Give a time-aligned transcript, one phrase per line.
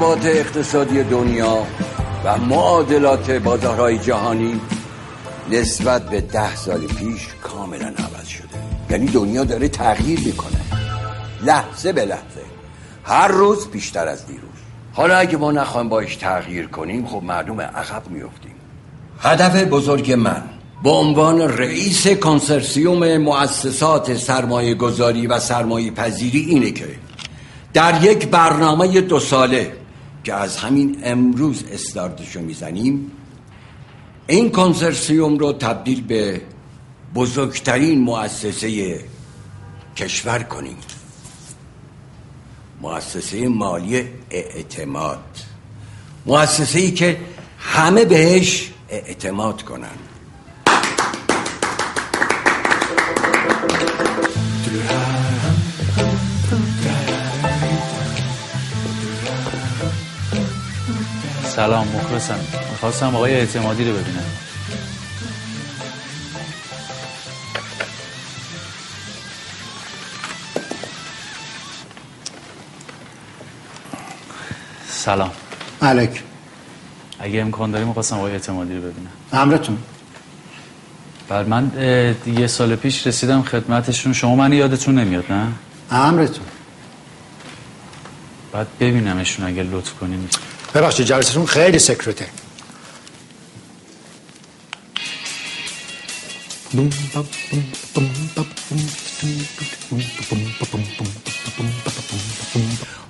[0.00, 1.66] ثبات اقتصادی دنیا
[2.24, 4.60] و معادلات بازارهای جهانی
[5.50, 8.46] نسبت به ده سال پیش کاملا عوض شده.
[8.90, 10.60] یعنی دنیا داره تغییر می‌کنه.
[11.42, 12.40] لحظه به لحظه.
[13.04, 14.50] هر روز بیشتر از دیروز.
[14.92, 18.54] حالا اگه ما نخوایم باش تغییر کنیم خب مردم عقب میفتیم
[19.20, 20.42] هدف بزرگ من.
[20.82, 26.88] به عنوان رئیس کنسرسیوم مؤسسات سرمایه گذاری و سرمایه پذیری اینه که
[27.74, 29.79] در یک برنامه دو ساله
[30.30, 33.10] که از همین امروز استارتشو می‌زنیم
[34.26, 36.40] این کنسرسیوم رو تبدیل به
[37.14, 39.00] بزرگترین مؤسسه
[39.96, 40.76] کشور کنیم.
[42.82, 45.24] مؤسسه مالی اعتماد.
[46.26, 47.20] مؤسسه ای که
[47.58, 49.98] همه بهش اعتماد کنن.
[61.60, 62.38] سلام مخلصم.
[62.70, 64.24] می‌خواستم آقای اعتمادی رو ببینم.
[74.88, 75.30] سلام.
[75.82, 76.22] علیک.
[77.18, 79.10] اگه امکان داری می‌خواستم آقای اعتمادی رو ببینم.
[79.32, 79.78] امرتون.
[81.28, 84.12] بر من اه، یه سال پیش رسیدم خدمتشون.
[84.12, 85.46] شما من یادتون نمیاد نه؟
[85.90, 86.46] امرتون.
[88.52, 90.28] بعد ببینمشون اگه لطف کنین.
[90.74, 92.26] ببخشید جلسهتون خیلی سکرته.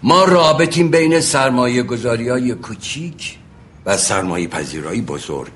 [0.03, 3.39] ما رابطیم بین سرمایه گذاری های کوچیک
[3.87, 5.53] و سرمایه پذیرایی بزرگ.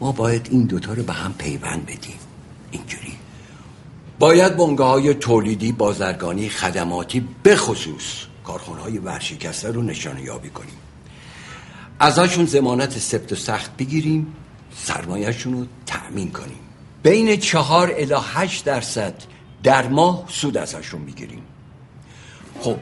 [0.00, 2.18] ما باید این دوتا رو به هم پیوند بدیم.
[2.70, 3.12] اینجوری.
[4.18, 10.81] باید بنگاه های تولیدی بازرگانی خدماتی بخصوص کارخانه های ورشکسته رو نشانه یابی کنیم.
[12.02, 14.26] ازشون زمانت سفت و سخت بگیریم
[14.76, 16.58] سرمایهشون رو تأمین کنیم.
[17.02, 19.14] بین چهار الی هشت درصد
[19.62, 21.42] در ماه سود ازشون بگیریم
[22.60, 22.76] خب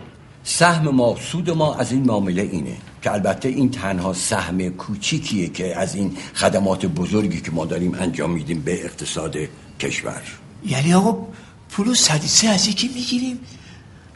[0.44, 5.76] سهم ما سود ما از این معامله اینه که البته این تنها سهم کوچیکیه که
[5.76, 9.36] از این خدمات بزرگی که ما داریم انجام میدیم به اقتصاد
[9.80, 10.22] کشور.
[10.66, 11.26] یعنی آقا
[11.70, 13.40] پولو صدی سه از یکی می‌گیریم.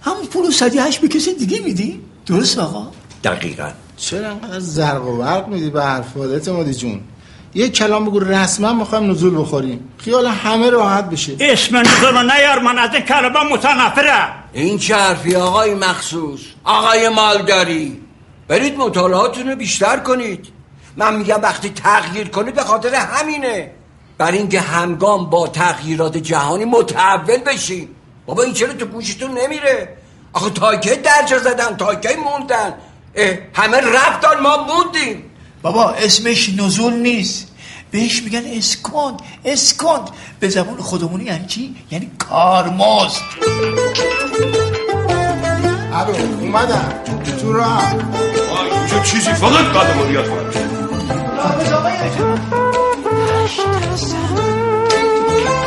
[0.01, 2.01] همون پولو صدی هشت به کسی دیگه میدیم.
[2.27, 2.91] درست آقا؟
[3.25, 3.71] دقیقا.
[3.97, 7.01] چرا انقدر زرق و برق میدی به حرفات اعتمادی جون؟
[7.55, 9.89] یه کلام بگو رسما می‌خوایم نزول بخوریم.
[9.99, 11.37] خیال همه راحت بشه.
[11.41, 14.35] اسم نزول نیار من از این کلمه متنفرم.
[14.53, 18.01] این چه حرفی آقای مخصوص؟ آقای مالداری.
[18.49, 20.47] برید مطالعاتون رو بیشتر کنید.
[20.97, 23.71] من میگم وقتی تغییر کنید به خاطر همینه.
[24.19, 27.89] بر اینکه همگام با تغییرات جهانی متحول بشیم.
[28.27, 29.97] بابا این چرا تو گوشتون نمیره؟
[30.33, 32.75] آخه تاکه درجا زدن تاکه موندن.
[33.55, 35.23] همه رفتن ما موندیم.
[35.63, 37.49] بابا اسمش نزول نیست.
[37.91, 40.11] بهش میگن اسکوند اسکوند.
[40.41, 43.23] به زبان خودمونی یعنی چی؟ یعنی کارمزد
[45.93, 46.93] الو اومدم.
[47.41, 47.95] تو راه.
[48.81, 50.55] اینجا چیزی فقط بعد کنم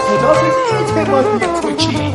[0.08, 0.48] خدا به
[0.98, 2.14] اعتمادی کوچی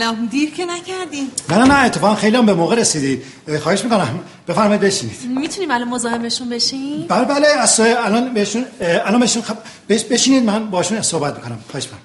[0.00, 1.30] سلام دیر که نکردین.
[1.48, 3.22] نه نه نه اتفاقا خیلی هم به موقع رسیدی.
[3.48, 4.20] اه، خواهش می‌کنم.
[4.48, 5.16] بفرمایید بشینید.
[5.40, 9.56] می‌تونیم الان مزاحمشون بشین؟ بله بله از الان بهشون الان بهشون خب
[9.88, 11.58] بش- بشینید من باشون صحبت می‌کنم.
[11.70, 12.00] خواهش می‌کنم.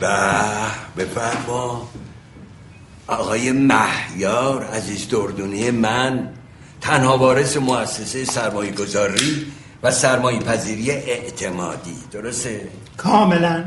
[0.00, 1.88] به بفرما.
[3.06, 6.28] آقای مهیار عزیز دردونی من
[6.80, 9.52] تنها وارث مؤسسه سرمایه گذاری
[9.82, 11.96] و سرمایه پذیری اعتمادی.
[12.12, 13.64] درسته؟ کاملا.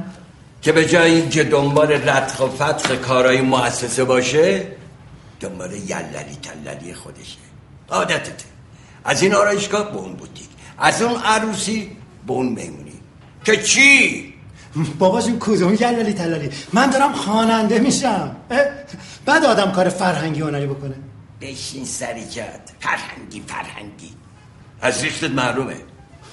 [0.61, 4.67] که به جای اینکه دنبال رتق و فتق کارهای مؤسسه باشه
[5.39, 7.37] دنبال یللی تللی خودشه.
[7.89, 8.45] عادتته
[9.05, 10.47] از این آرایشگاه به اون بوتیک.
[10.77, 12.99] از اون عروسی به اون میمونی.
[13.45, 14.33] که چی؟
[14.99, 18.35] باباشون کدوم یللی تلالی من دارم خواننده میشم.
[19.25, 20.95] بعد آدم کار فرهنگی هنری بکنه.
[21.41, 24.09] بشین سری کرد فرهنگی فرهنگی.
[24.81, 25.75] از ریختت معلومه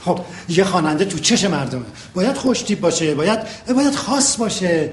[0.05, 1.85] خب یه خواننده تو چش مردمه.
[2.15, 3.39] باید خوشتیپ باشه باید
[3.75, 4.91] باید خاص باشه.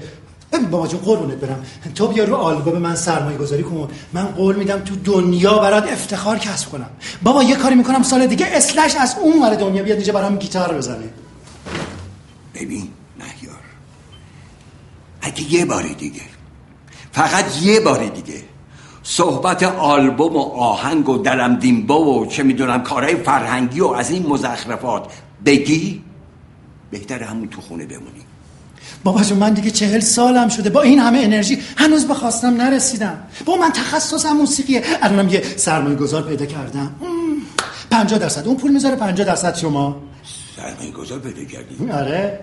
[0.52, 1.64] ببین بابا جون قربونت برم.
[1.94, 3.88] تو بیا رو آلبوم من سرمایه گذاری کن.
[4.12, 6.90] من قول میدم تو دنیا برات افتخار کسب کنم.
[7.22, 10.74] بابا یه کاری می‌کنم سال دیگه اسلش از اون ور دنیا بیاد اینجا برام گیتار
[10.74, 11.08] بزنه.
[12.54, 12.88] ببین
[13.18, 13.60] مهیار
[15.22, 16.20] اگه یه بار دیگه
[17.12, 18.42] فقط یه بار دیگه
[19.10, 24.26] صحبت آلبوم و آهنگ و دلم دیمبا و چه می‌دونم کارهای فرهنگی و از این
[24.26, 25.06] مزخرفات.
[25.44, 26.02] بگی؟
[26.90, 28.24] بهتر همون تو خونه بمونی.
[29.04, 30.70] بابا جون من دیگه چهل سالم شده.
[30.70, 33.18] با این همه انرژی هنوز به خواستم نرسیدم.
[33.44, 34.82] با من تخصصم موسیقیه.
[35.02, 36.94] الانم یه سرمایه گذار پیدا کردم.
[37.90, 38.46] پنجاه درصد.
[38.46, 39.96] اون پول می‌ذاره پنجاه درصد شما.
[40.56, 42.40] سرمایه گذار پیدا کردی؟ آره.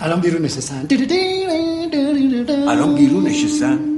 [0.00, 0.86] الان بیرون نشستن.
[2.68, 3.95] الان بیرون نشستن؟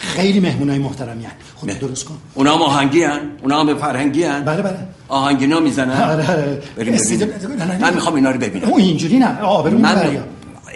[0.00, 1.32] خیلی مهمونای محترمی هن.
[1.56, 2.18] خود درست کن.
[2.34, 3.20] اونا هم آهنگی هن.
[3.42, 4.44] اونا هم فرهنگی هن.
[4.44, 4.78] بله بله.
[5.08, 6.02] آهنگینا می‌زنن.
[6.02, 6.62] آره آره.
[6.76, 7.78] بریم ببینیم.
[7.80, 8.68] من می‌خوام اینا رو ببینم.
[8.68, 9.40] اون اینجوری نه.
[9.40, 10.24] آبرون من بریا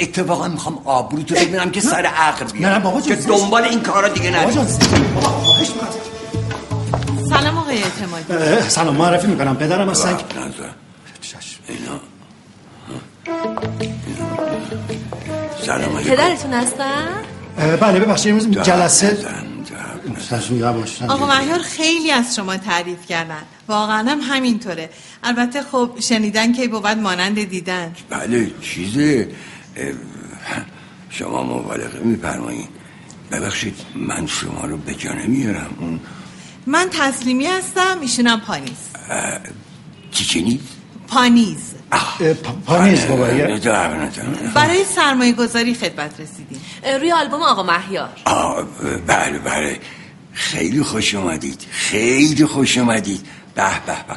[0.00, 2.64] اتفاقا می‌خوام آبرو تو ببینم که سر عقل بیاد.
[2.64, 4.68] نه، نه، بابا که دنبال این کارا دیگه بابا نری.
[7.28, 8.68] سلام آقای اعتمادی.
[8.68, 9.56] سلام معرفی می‌کنم.
[9.56, 10.20] پدرم هستن نظر.
[11.20, 11.60] چشم.
[11.68, 12.00] اینا.
[15.66, 19.18] سلام پدرتون هستن؟ بله ببخشید امروز جلسه.
[21.08, 23.42] آقا مهیار خیلی از شما تعریف کردن.
[23.68, 24.90] واقعا هم همینطوره.
[25.22, 27.92] البته خب شنیدن که بود مانند دیدن.
[28.10, 29.28] بله چیزه.
[31.10, 32.68] شما مبالغه میفرمایید
[33.32, 35.70] ببخشید من شما رو به جا نمیارم.
[35.80, 36.00] اون
[36.66, 38.76] من تسلیمی هستم ایشونم پانیز
[40.10, 40.73] چی چی نیست؟
[41.08, 41.74] پانیز.
[42.66, 43.06] پانیز.
[44.54, 46.60] برای سرمایه گذاری خدمت رسیدیم.
[47.00, 48.08] روی آلبوم آقا مهیار.
[48.24, 48.64] آه،
[49.06, 49.78] بله بله.
[50.32, 51.66] خیلی خوش اومدید.
[51.70, 53.20] خیلی خوش اومدید.
[53.54, 54.16] به به به.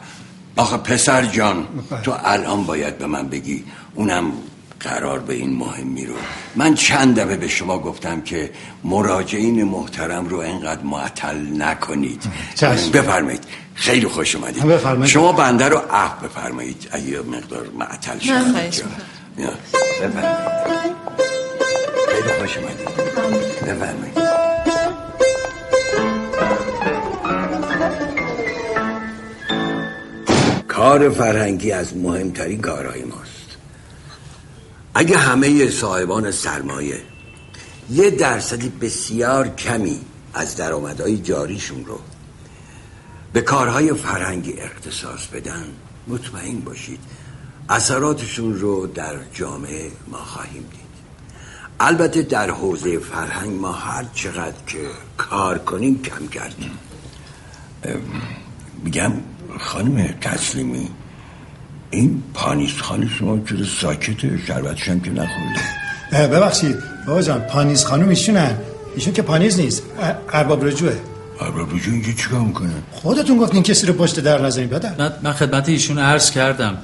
[0.56, 1.68] آخه پسر جان
[2.04, 3.64] تو الان باید به من بگی
[3.96, 4.32] اونم
[4.80, 6.14] قرار به این مهمی رو.
[6.56, 8.50] من چند دفعه به شما گفتم که
[8.84, 12.24] مراجعین محترم رو اینقدر معطل نکنید.
[12.56, 12.92] چشم.
[12.92, 13.44] بفرمایید.
[13.74, 15.06] خیلی خوش اومدید.
[15.06, 16.88] شما بنده رو عفو بفرمایید.
[16.92, 18.34] اگه مقدار معطل شدم
[19.38, 19.50] نه،
[20.04, 20.58] بفرمایید.
[22.10, 22.90] خیلی خوش اومدید.
[23.66, 24.18] بفرمایید.
[30.68, 33.27] کار فرهنگی از مهمترین کارهای ماست.
[35.00, 37.02] اگه همه صاحبان سرمایه
[37.90, 40.00] یه درصدی بسیار کمی
[40.34, 42.00] از درآمدهای جاریشون رو
[43.34, 45.66] به کارهای فرهنگی اختصاص بدن
[46.08, 47.00] مطمئن باشید
[47.70, 50.88] اثراتشون رو در جامعه ما خواهیم دید.
[51.80, 54.80] البته در حوزه فرهنگ ما هر چقدر که
[55.18, 56.72] کار کنیم کم کردیم
[58.84, 59.12] میگم
[59.60, 60.90] خانم تسلیمی
[61.90, 65.62] این پانیس خانه شما چرا ساکته شربتش هم که نخورده.
[66.12, 66.76] اه، ببخشید.
[67.08, 68.58] بابا جان پانیز خانم ایشونن.
[68.96, 69.84] ایشون که پانیز نیست
[70.34, 71.00] ارباب رجوعه.
[71.42, 74.94] ارباب رجوع اینجا چیکار می‌کنه؟ خودتون گفتین کسی رو پشت در نزنید بدر.
[74.98, 76.78] من, من خدمت ایشون عرض کردم.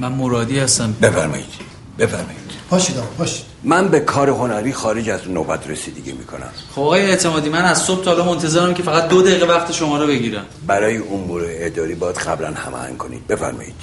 [0.00, 0.94] من مرادی هستم.
[1.02, 1.71] بفرمایید.
[1.98, 2.42] بفرمایید.
[2.70, 6.50] پاشید آقا پاشید من به کار هنری خارج از نوبت رسیدگی می‌کنم.
[6.74, 9.98] خب آقای اعتمادی من از صبح تا حالا منتظرم که فقط دو دقیقه وقت شما
[9.98, 10.44] رو بگیرم.
[10.66, 13.26] برای امور اداری باید قبلا هماهنگ کنید.
[13.26, 13.74] بفرمایید.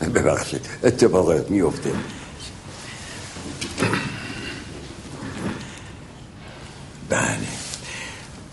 [0.14, 1.92] ببخشید اتفاق میفته
[7.08, 7.38] بله.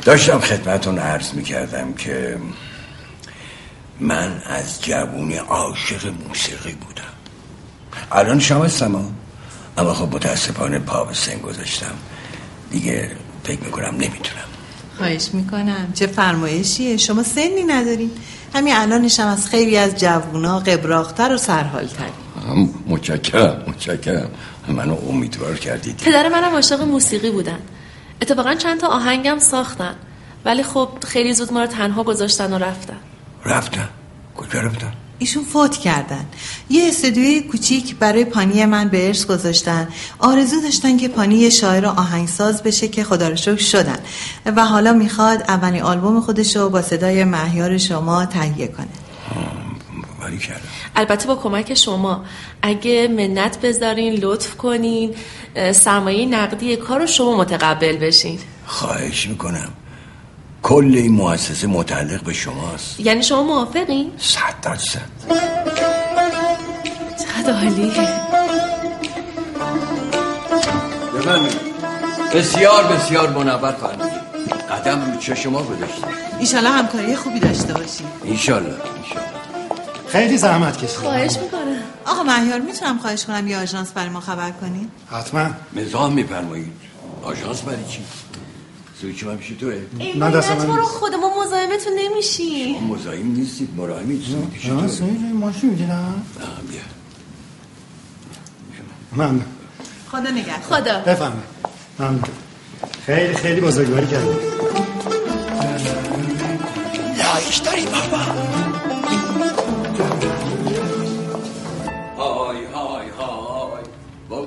[0.06, 2.38] داشتم خدمتون عرض می‌کردم که
[4.04, 7.04] من از جوونی عاشق موسیقی بودم.
[8.12, 9.12] الان شما هستم ها.
[9.78, 11.94] اما خب متاسفانه پا به سن گذاشتم.
[12.72, 13.12] دیگه
[13.44, 14.50] فکر می‌کنم نمی‌تونم.
[14.98, 15.94] خواهش می‌کنم.
[15.94, 18.12] چه فرمایشیه؟ شما سنی ندارین.
[18.56, 22.12] همین الانش هم از خیلی از جوونا قبراختر و سرحالتری
[22.88, 24.30] متشکرم متشکرم.
[24.68, 25.98] منو امیدوار کردید.
[25.98, 27.60] پدر منم عاشق موسیقی بودن.
[28.22, 29.96] اتفاقا چند تا آهنگم ساختن.
[30.46, 32.98] ولی خب خیلی زود ما رو تنها گذاشتن و رفتن.
[33.46, 33.90] رفتن.
[34.36, 36.26] کجا رفتن؟ ایشون فوت کردن.
[36.70, 39.88] یه استودیوی کوچیک برای پانی من به ارث گذاشتن.
[40.20, 44.00] آرزو داشتن که پانی یه شاعر و آهنگساز بشه که خدا رو شکر شدن.
[44.46, 48.88] و حالا می‌خواد اولین آلبوم خودش رو با صدای مهیار شما تهیه کنه.
[50.20, 50.62] باری کردم
[50.96, 52.26] البته با کمک شما.
[52.62, 55.16] اگه منت بذارین لطف کنین
[55.74, 58.40] سرمایه نقدی کار رو شما متقبل بشین.
[58.66, 59.70] خواهش می‌کنم.
[60.64, 63.00] کل این مؤسسه متعلق به شماست.
[63.00, 65.00] یعنی شما موافقین؟ صد درصد.
[67.20, 67.92] چقدر عالیه.
[71.16, 71.60] بفرمایید.
[72.34, 74.24] بسیار بسیار منور فرمایید
[74.72, 76.06] قدم رو چه شما گذاشتید؟
[76.40, 79.30] ایشالا همکاری خوبی داشته باشی انشالله انشالله
[80.08, 81.78] خیلی زحمت کشید خواهش می‌کنم.
[82.06, 85.50] آقا مهیار می‌تونم خواهش کنم یه آژانس برای ما خبر کنین حتما.
[85.74, 86.74] نظام میفرمایید.
[87.24, 88.04] آژانس برای چی؟
[89.04, 89.82] سویچ من پیش توه؟
[90.16, 90.92] من دست من تو رو نیست.
[90.92, 92.80] خود ما مزاحمتون نمیشی.
[92.80, 94.22] مزاحم نیستید مراهمید
[94.54, 94.88] پیش آه، توه.
[94.88, 96.82] سوی روی ماشین میدینم آه، بیا.
[99.14, 99.46] ممنون
[100.12, 100.80] خدا نگهدار.
[100.80, 101.00] خدا.
[101.00, 101.44] بفهمید
[102.00, 102.24] ممنون
[103.06, 104.36] خیلی خیلی بزرگواری کردید
[107.18, 108.24] لایش داری بابا.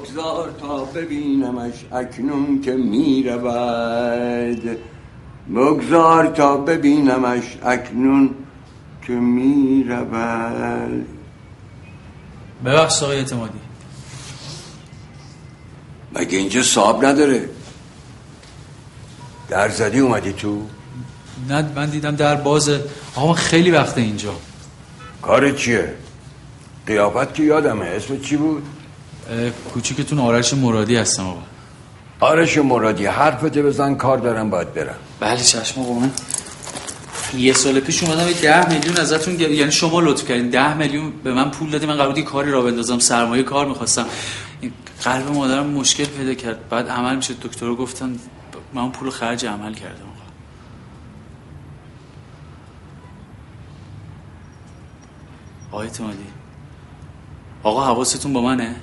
[0.07, 4.79] بگذار تا ببینمش اکنون که می‌رود.
[5.55, 8.35] بگذار تا ببینمش اکنون
[9.07, 11.07] که می‌رود.
[12.65, 13.59] ببخش آقای اعتمادی.
[16.15, 17.49] مگه اینجا صاحب نداره؟
[19.49, 20.63] در زدی اومدی تو؟
[21.49, 22.85] نه من دیدم در بازه.
[23.15, 24.35] آقا خیلی وقت اینجا.
[25.23, 25.95] کار چیه؟
[26.87, 27.87] قیافت که یادمه.
[27.87, 28.63] اسم چی بود؟
[29.75, 31.43] کوچیکتون آرش مرادی هستم آقا.
[32.21, 34.95] آرش مرادی حرفت بزن کار دارم باید برم.
[35.21, 36.11] بله چشم آقا من
[37.37, 40.51] یه سال پیش اومدم یه ده میلیون ازتون گر- یعنی شما لطف کردین.
[40.51, 42.99] ده میلیون به من پول دادی من قرار کاری را بندازم.
[42.99, 44.07] سرمایه کار می‌خواستم.
[45.05, 46.69] قلب مادرم مشکل پیدا کرد.
[46.69, 48.17] بعد عمل میشه دکتر گفتن
[48.75, 50.17] من پول خرج عمل کردم آقا.
[55.73, 56.27] آقای اعتمادی
[57.63, 58.77] آقا حواستون با منه؟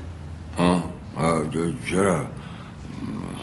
[0.58, 0.84] آه
[1.18, 1.42] آه،
[1.90, 2.26] چرا؟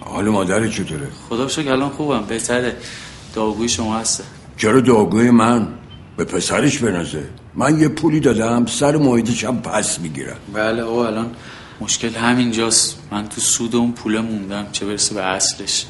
[0.00, 2.76] حال مادر چطوره؟ خدا شکر الان خوبم بهتره.
[3.34, 4.24] داغوی شما هسته
[4.56, 5.68] چرا داغوی من؟
[6.16, 7.28] به پسرش بنازه.
[7.54, 10.36] من یه پولی دادم سر محیطش هم پس می‌گیرم.
[10.54, 11.30] بله آقا الان
[11.80, 12.98] مشکل همینجاست.
[13.10, 15.86] من تو سود اون پول موندم چه برسه به اصلش.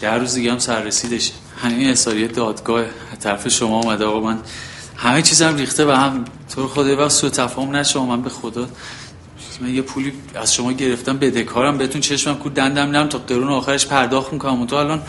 [0.00, 2.84] در روز دیگه هم سررسیدش همین احساریه دادگاه.
[3.20, 4.04] طرف شما اومده.
[4.04, 4.38] آقا من
[4.96, 8.68] همه چیزم ریخته و هم تو خدا وقت سو تفاهم نشه من به خدا
[9.60, 11.78] من یه پولی از شما گرفتم بدهکارم.
[11.78, 14.62] بهتون چشمم کو دندم نم تا قرون آخرش پرداخت می‌کنم.
[14.62, 15.02] و تو الان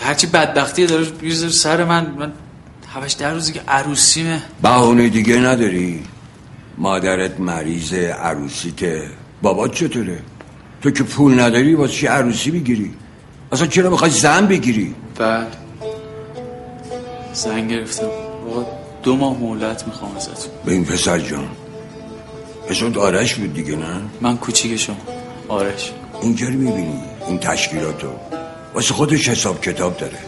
[0.00, 2.32] هرچی بدبختی داره می‌ذاره سر من من
[2.94, 4.42] هوش در روزی که عروسیمه.
[4.62, 6.02] بهونه دیگه نداری؟
[6.78, 9.10] مادرت مریض عروسیته
[9.42, 10.22] بابات چطوره؟
[10.82, 12.94] تو که پول نداری واسه چی عروسی بگیری
[13.52, 15.56] اصلا چرا می‌خوای زن بگیری؟ بعد
[17.32, 18.06] زن گرفتم.
[19.02, 20.52] دو ماه مهلت می‌خوام ازتون.
[20.64, 21.48] به این پسر جان.
[22.70, 24.96] اسمت آرش بود دیگه نه؟ من کوچیک شما
[25.48, 25.92] آرش.
[26.22, 28.08] اینجا رو می‌بینی؟ این تشکیلاتو.
[28.74, 30.18] واسه خودش حساب کتاب داره.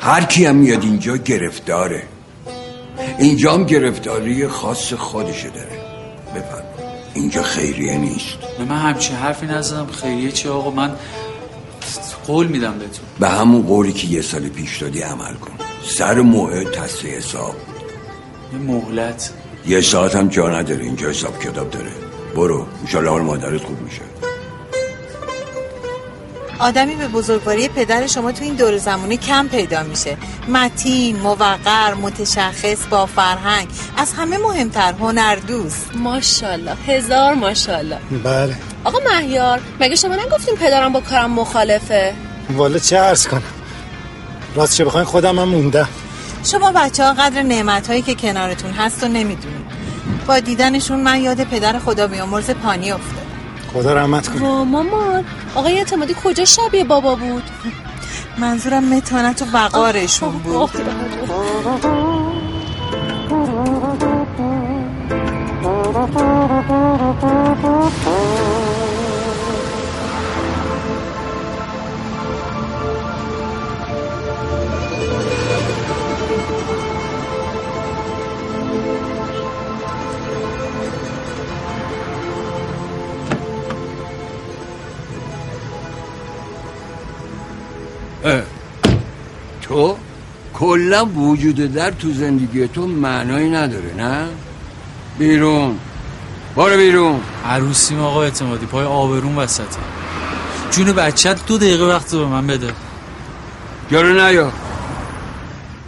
[0.00, 2.02] هر کی هم میاد اینجا گرفتاره.
[3.18, 5.78] اینجا هم گرفتاری خاص خودشه داره.
[6.34, 8.36] بفرما اینجا خیریه نیست.
[8.58, 10.96] نه من همچین حرفی نزدم خیریه چی آقا؟ من
[12.26, 13.04] قول میدم بهتون.
[13.20, 15.52] به همون قولی که یه سال پیش دادی عمل کن.
[15.84, 17.54] سر موعد تصریح حساب.
[18.52, 19.30] یه مهلت.
[19.66, 21.90] یه ساعت هم جا نداره اینجا حساب کتاب داره.
[22.34, 24.02] برو انشالله حال مادرت خوب میشه.
[26.58, 30.16] آدمی به بزرگواری پدر شما تو این دور زمانی کم پیدا میشه.
[30.48, 33.68] متین، موقر، متشخص با فرهنگ.
[33.96, 35.90] از همه مهمتر هنردوست.
[35.94, 36.74] ماشاءالله.
[36.86, 37.98] هزار ماشاءالله.
[38.24, 38.56] بله.
[38.84, 42.14] آقا مهیار مگه شما نگفتین پدرم با کارم مخالفه؟
[42.50, 43.42] والا چه عرض کنم؟
[44.54, 45.88] راست چه بخواین خودم هم موندم.
[46.44, 49.66] شما بچه ها قدر نعمت هایی که کنارتون هست و نمی‌دونید.
[50.26, 53.26] با دیدنشون من یاد پدر خدا بیامرز پانی افتاد
[53.74, 54.42] خدا رحمت کنه.
[54.42, 57.42] وا مامان آقای اعتمادی کجا شبیه بابا بود؟
[58.38, 60.70] منظورم متانت و وقارشون بود.
[89.62, 89.96] تو
[90.54, 94.28] کلا وجود در تو زندگی تو معنایی نداره نه؟
[95.18, 95.78] بیرون.
[96.54, 97.20] بارو بیرون.
[97.46, 99.78] عروسیم آقا اعتمادی پای آبرون وسطه.
[100.70, 102.72] جون بچت دو دقیقه وقت به من بده.
[103.90, 104.52] جلو نیا.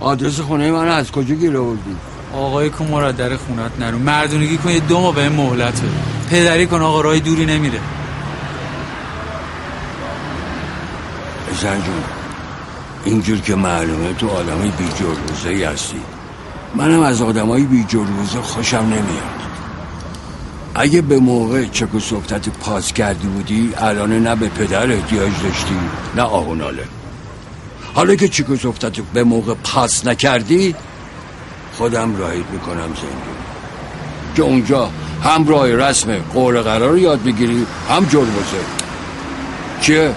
[0.00, 1.97] آدرس خونه من از کجا گیر آوردی؟
[2.35, 3.99] آقای کن مراد در خونت نرو.
[3.99, 5.91] مردونگی کن یه دو ماه به مهلت بده.
[6.31, 7.81] پدری کن آقا راه دوری نمیره.
[11.62, 12.24] زن جون
[13.04, 16.00] اینجور که معلومه تو آدمای بی جرموزه ای هستی.
[16.75, 19.44] منم از آدمای بی جرموزه خوشم نمیاد.
[20.75, 25.76] اگه به موقع چک و صفتت پاس کردی بودی الان نه به پدر احتیاج داشتی
[26.16, 26.84] نه آه و ناله.
[27.94, 30.75] حالا که چک و صفتت به موقع پاس نکردی
[31.73, 33.34] خودم راهید می‌کنم زندگی
[34.37, 34.90] که اونجا
[35.25, 38.61] هم راه رسم قول قرار رو یاد بگیری هم جرموزه
[39.80, 40.14] چیه؟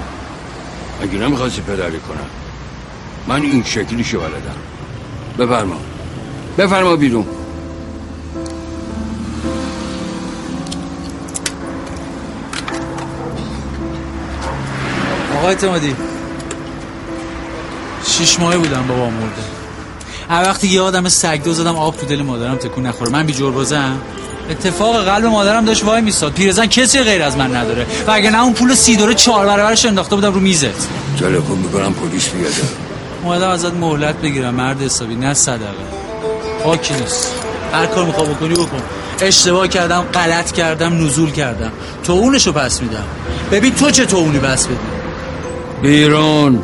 [1.02, 2.47] اگه نمی‌خواستی پدری کنم؟
[3.28, 4.56] من این شکلیشو بلدم.
[5.40, 5.76] بفرما.
[6.58, 7.26] بفرما بیرون.
[15.36, 15.96] آقای اعتمادی.
[18.08, 19.42] شیش ماهه بودم بابا مرده.
[20.30, 23.12] هر وقتی یه آدم سگ دو زدم آب تو دل مادرم تکون نخوره.
[23.12, 23.98] من بی بازم.
[24.50, 27.86] اتفاق قلب مادرم داشت وای میستاد پیرزن کسی غیر از من نداره.
[28.08, 30.88] و اگه نه اون پول سی دوره چهار برابرش انداخته بودم رو میزت.
[31.20, 32.87] تلفن می‌کنم پلیس بیاد
[33.24, 35.68] اومدم ازت مهلت بگیرم مرد حسابی نه صدقه.
[36.64, 37.34] خاکی نیست.
[37.74, 38.82] هر کار می‌خواه بکنی بکن.
[39.22, 41.72] اشتباه کردم غلط کردم نزول کردم.
[42.04, 43.04] تو اونشو پس میدم.
[43.52, 44.78] ببین تو چه تو اونی بس بدی؟
[45.82, 46.62] بیرون.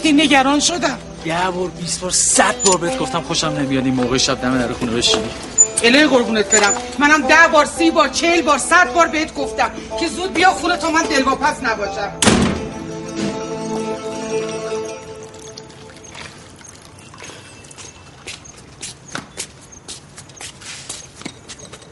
[0.00, 0.98] کردی نگران شدم.
[1.24, 4.72] یه بار بیست بار صد بار بهت گفتم خوشم نمیاد این موقع شب دم در
[4.72, 5.30] خونه بشینی.
[5.82, 6.72] الهی قربونت برم.
[6.98, 10.76] منم ده بار سی بار چهل بار صد بار بهت گفتم که زود بیا خونه
[10.76, 12.12] تا من دلواپس نباشم.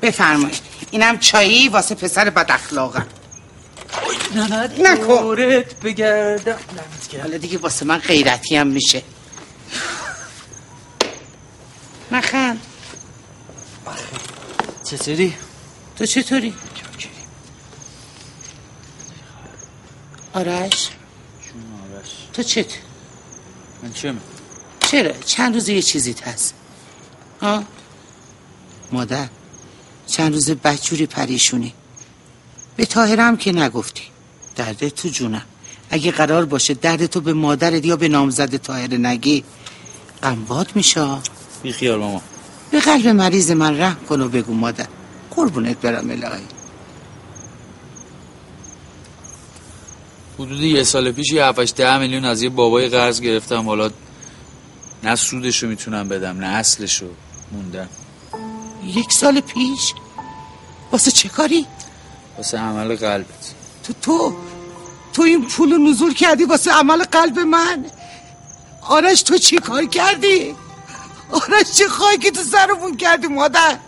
[0.03, 0.61] بفرمایید.
[0.91, 3.07] اینم چایی واسه پسر بد اخلاقم
[4.35, 5.37] نه نکن
[5.83, 6.59] بگردم
[7.23, 9.03] حالا دیگه واسه من غیرتی هم میشه.
[12.13, 12.61] نخند
[14.91, 15.35] چطوری؟
[15.97, 16.55] تو چطوری؟
[20.33, 20.89] آرش؟
[22.33, 22.67] تو چت؟
[23.83, 24.15] من چه
[24.91, 26.55] چرا؟ چند روز یه چیزی هست.
[27.43, 27.65] ها؟
[28.93, 29.29] مادر
[30.07, 31.75] چند روز بچوری پریشونی.
[32.77, 34.03] به تاهرم که نگفتی.
[34.59, 35.43] درد تو جونم.
[35.91, 39.45] اگه قرار باشه درد تو به مادرت یا به نامزد تاهر نگی
[40.23, 41.07] قنباد میشه.
[41.63, 42.23] بی خیال ماما.
[42.71, 44.87] به قلب مریض من رحم کن و بگو مادر.
[45.31, 46.43] قربونت برم الهی.
[50.39, 53.67] حدود یه سال پیش یه هفتش ده میلیون از یه بابای قرض گرفتم.
[53.67, 53.91] حالا
[55.05, 57.07] نه سودشو می‌تونم بدم نه اصلشو
[57.53, 57.89] موندم.
[58.85, 59.95] یک سال پیش؟
[60.93, 61.67] واسه چه کاری؟
[62.37, 63.55] واسه عمل قلبت.
[63.85, 64.37] تو تو
[65.19, 67.85] تو این پول نزول کردی واسه عمل قلب من؟
[68.83, 70.55] آرش تو چی کار کردی؟
[71.33, 73.79] آرش چه خاکی تو سرمون کردی مادر؟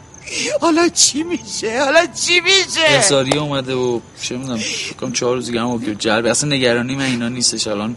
[0.60, 4.60] حالا چی میشه؟ حالا چی میشه؟ احساری اومده و چه می‌دونم
[5.00, 7.66] کم چهار روز دیگه هم جلب اصلا نگرانی من اینا نیستش.
[7.66, 7.96] الان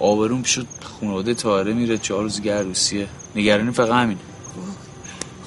[0.00, 0.66] آبروم شد
[1.00, 1.98] خانواده تاره میره.
[1.98, 3.08] چهار روز دیگه عروسیه.
[3.36, 4.18] نگرانی فقط همین.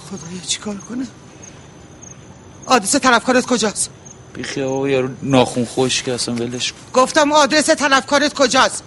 [0.10, 1.08] خدایا چیکار کنه
[2.66, 3.90] آدرس طرفکارت کجاست؟
[4.36, 8.84] بیخیه بابا یارو ناخون خوش که اصلا ولش گفتم آدرس طلبکارت کجاست؟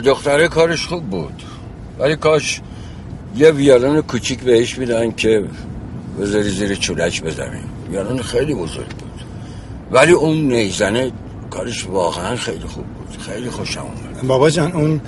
[0.00, 1.42] آره دختره کارش خوب بود.
[1.98, 2.60] ولی کاش
[3.36, 5.44] یه ویالون کوچیک بهش میدن که
[6.20, 7.60] بذاری زیر چولش بزنه
[7.90, 9.24] ویالون خیلی بزرگ بود.
[9.90, 11.12] ولی اون نیزنه
[11.50, 13.22] کارش واقعا خیلی خوب بود.
[13.22, 14.26] خیلی خوشم اومد.
[14.26, 15.00] بابا جان اون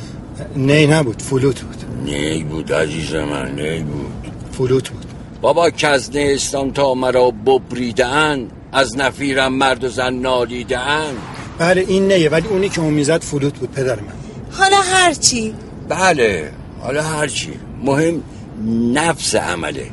[0.56, 1.84] نی نبود فلوت بود.
[2.04, 4.12] نی بود عزیز من نی بود.
[4.52, 5.04] فلوت بود.
[5.40, 11.12] بابا که از نیستان تا مرا ببریدن از نفیرم مرد و زن نالیدن.
[11.58, 14.31] بله این نیه ولی اونی که اون می‌زد فلوت بود پدر من.
[14.58, 15.54] حالا هرچی
[15.88, 17.52] بله حالا هرچی
[17.84, 18.22] مهم
[18.92, 19.86] نفس عمله.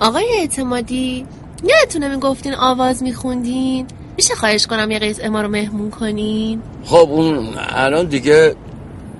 [0.00, 1.26] آقای اعتمادی
[1.64, 7.48] یادتونه می‌گفتین آواز میخوندین؟ میشه خواهش کنم یه قطعه ما رو مهمون کنین؟ خب اون
[7.68, 8.54] الان دیگه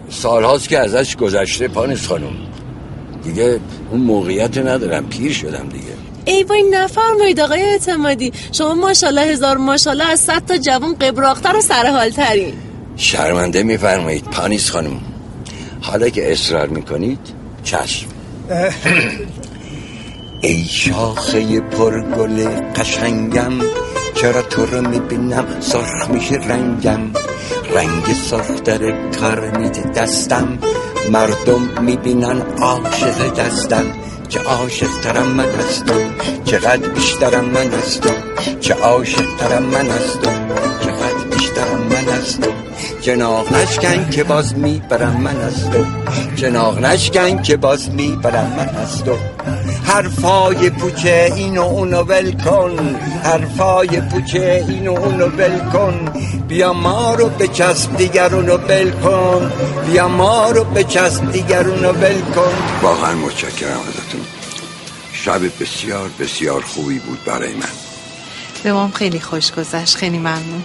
[0.08, 2.32] سالهاست که ازش گذشته پانیس خانم.
[3.24, 5.84] دیگه اون موقعیت ندارم پیر شدم دیگه.
[6.24, 8.32] ای وای نفرمایید آقای اعتمادی.
[8.52, 12.54] شما ماشاءالله هزار ماشاءالله از صد تا جوان قبراختر و سرحالترین.
[12.96, 15.00] شرمنده میفرمایید پانیس خانم.
[15.80, 17.20] حالا که اصرار می‌کنید
[17.64, 18.06] چشم.
[20.42, 23.52] ای شاخه پرگل قشنگم
[24.14, 27.00] چرا تو رو می‌بینم؟ سرخ میشه رنگم.
[27.74, 30.58] رنگ سرختر کار میده دستم.
[31.10, 33.84] مردم می‌بینن عاشق دستم.
[34.28, 38.14] چه عاشق ترم من هستم چقدر بیشترم من هستم
[38.60, 40.48] چه عاشق ترم من هستم.
[40.80, 40.91] چقدر
[41.42, 42.52] بیشترم من هستم
[43.00, 45.86] جناغ نشکن که باز می‌برم من هستم
[46.36, 49.18] جناغ نشکن که باز می‌برم من هستم
[49.84, 52.96] حرفای پوچه اینو اونو ول کن.
[53.24, 56.12] حرفای پوچه اینو اونو ول کن.
[56.48, 59.52] بیا ما رو بچسب دیگرونو ول کن.
[59.86, 62.54] بیا ما رو بچسب دیگرونو ول کن.
[62.82, 64.24] واقعا متشکرم ازتون.
[65.12, 67.74] شب بسیار بسیار خوبی بود برای من.
[68.62, 69.96] به ما خیلی خوش گذشت.
[69.96, 70.64] خیلی ممنون.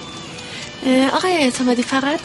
[1.13, 2.19] آقای اعتمادی فقط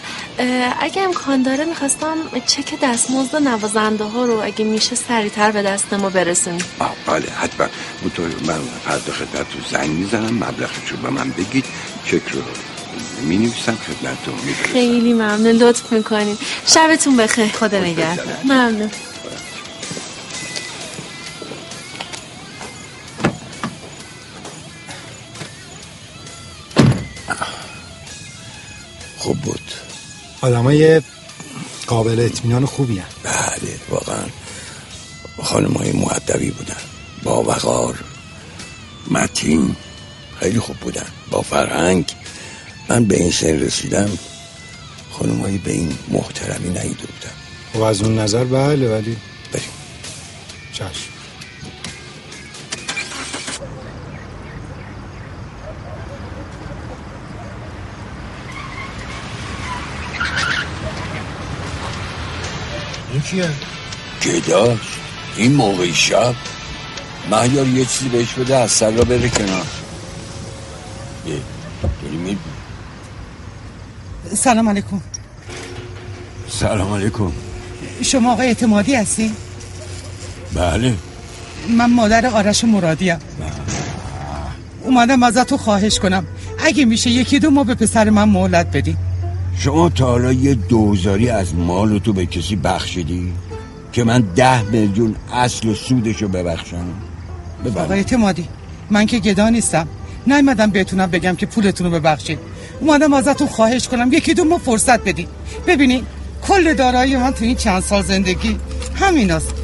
[0.80, 6.10] اگه امکان داره می‌خواستم چک دستمزد نوازنده ها رو اگه میشه سریعتر به دست ما
[6.10, 7.66] برسونیم آه بله حتما.
[8.02, 11.64] اونطور من فردا خدمت رو زنگ می‌زنم مبلغش رو به من بگید
[12.06, 12.40] چک رو
[13.22, 14.34] می نویسم خدمتتون
[14.72, 16.38] خیلی ممنون لطف می‌کنین.
[16.66, 17.46] شبتون بخیر.
[17.46, 18.26] خدا نگهدار.
[18.44, 18.90] ممنون.
[29.22, 29.60] خوب بود.
[30.40, 31.02] آدمای
[31.86, 33.06] قابل اطمینان خوبی هن.
[33.22, 34.24] بله واقعا.
[35.42, 36.82] خانم های معدبی بودن.
[37.22, 37.98] با وقار.
[39.10, 39.76] متین
[40.40, 41.06] خیلی خوب بودن.
[41.30, 42.12] با فرهنگ.
[42.88, 44.18] من به این سن رسیدم
[45.10, 47.34] خانم به این محترمی نیده بودم
[47.74, 49.16] و از اون نظر بله ولی
[49.52, 49.70] بریم.
[50.72, 51.11] چشم.
[63.22, 63.50] یکیه
[64.24, 64.98] گداش
[65.36, 66.34] این موقع شب؟
[67.30, 69.66] مهیار یه چیزی بهش بده از سر را بره کنار.
[71.26, 71.34] یه
[72.02, 72.38] داری
[74.34, 75.00] سلام علیکم.
[76.48, 77.32] سلام علیکم.
[78.02, 79.32] شما آقای اعتمادی هستی؟
[80.54, 80.94] بله.
[81.68, 83.18] من مادر آرش مرادیم
[84.84, 86.26] اومدم ازتون خواهش کنم.
[86.58, 88.96] اگه میشه یکی دو ما به پسر من مهلت بدین.
[89.56, 93.32] شما تا حالا یه دوزاری از مال تو به کسی بخشیدی
[93.92, 96.84] که من ده میلیون اصل و سودشو ببخشم؟
[97.76, 98.48] آقای اعتمادی
[98.90, 99.88] من که گدا نیستم.
[100.26, 102.38] نیومدم بهتونم بگم که پولتون رو ببخشید.
[102.80, 105.26] اومدم ازتون خواهش کنم یکی دو ما فرصت بدین.
[105.66, 106.04] ببینین
[106.42, 108.56] کل دارایی من تو این چند سال زندگی
[108.94, 109.54] همین است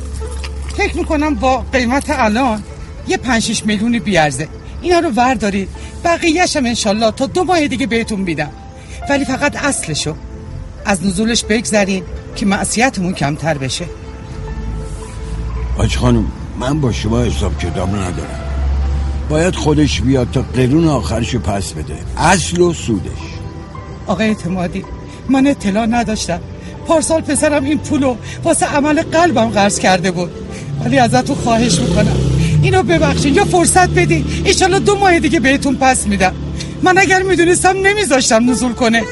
[0.76, 2.62] فکر می‌کنم با قیمت الان
[3.08, 4.48] یه پنج شیش میلیونی بیارزه.
[4.82, 5.68] اینا رو وردارید.
[6.04, 8.50] بقیهش هم انشالله تا دو ماه دیگه بهتون میدم.
[9.08, 10.14] ولی فقط اصلشو
[10.84, 12.02] از نزولش بگذرین
[12.36, 13.84] که معصیتمون کمتر بشه.
[15.78, 16.24] آج خانم
[16.60, 18.40] من با شما حساب کتاب ندارم.
[19.28, 21.94] باید خودش بیاد تا قرون آخرشو پس بده.
[22.16, 23.10] اصل و سودش.
[24.06, 24.84] آقای اعتمادی
[25.28, 26.40] من اطلاع نداشتم.
[26.86, 30.30] پارسال پسرم این پولو واسه عمل قلبم قرض کرده بود.
[30.84, 32.16] ولی ازتون خواهش می‌کنم.
[32.62, 34.24] اینو ببخشین یا فرصت بدین.
[34.44, 36.34] ایشالا دو ماه دیگه بهتون پس میدم.
[36.82, 39.02] من اگر می‌دونستم نمیذاشتم نزول کنه.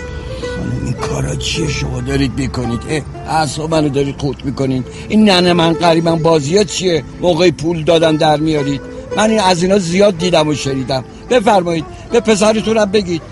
[0.85, 2.81] این کارا چیه شما دارید می‌کنید؟
[3.29, 8.17] اصلا منو دارید خود می‌کنید این ننه من قریبم بازی ها چیه؟ موقع پول دادن
[8.17, 8.81] در میارید.
[9.17, 11.05] من این از اینا زیاد دیدم و شنیدم.
[11.31, 13.23] بفرمایید به پسرتونم بگید.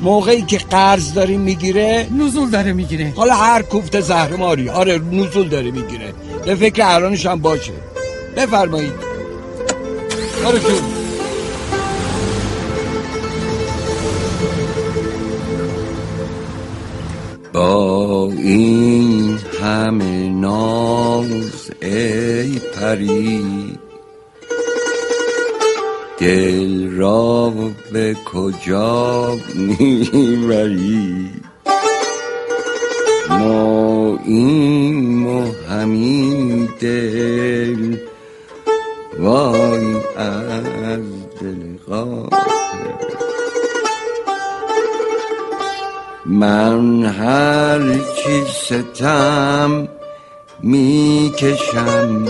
[0.00, 3.12] موقعی که قرض داری می‌گیره؟ نزول داره می‌گیره.
[3.16, 4.68] حالا هر کوفت زهرماری.
[4.68, 6.14] آره نزول داره می‌گیره.
[6.46, 7.72] به فکر هرانش هم باشه.
[8.36, 8.92] بفرمایید.
[10.42, 10.93] کارتون
[17.54, 23.44] با این همه ناز ای پری.
[26.18, 27.52] دل را
[27.92, 31.30] به کجا می‌بری؟
[33.30, 37.96] ما این و همین دل
[39.18, 41.00] وای از
[41.40, 41.74] دل
[46.26, 49.88] من هر چی ستم
[50.60, 52.26] می‌کشم.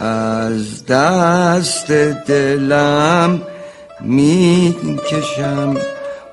[0.00, 1.90] از دست
[2.26, 3.42] دلم
[4.00, 5.76] می‌کشم.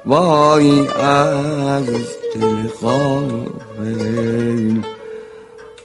[0.05, 1.85] وای از
[2.35, 4.77] دل غافل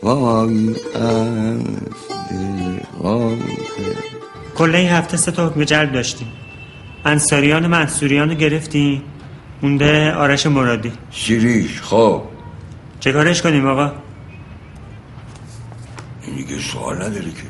[0.03, 1.62] وای از
[2.31, 3.94] دل غافل
[4.55, 6.33] کل هفته سه تا حکم جلب داشتیم.
[7.05, 9.03] انصاریان و منصوریان رو گرفتیم.
[9.62, 10.92] مونده آرش مرادی.
[11.11, 12.23] شیریش خب.
[13.01, 13.92] چه کارش کنیم آقا؟
[16.27, 17.42] این دیگه سوال نداره که.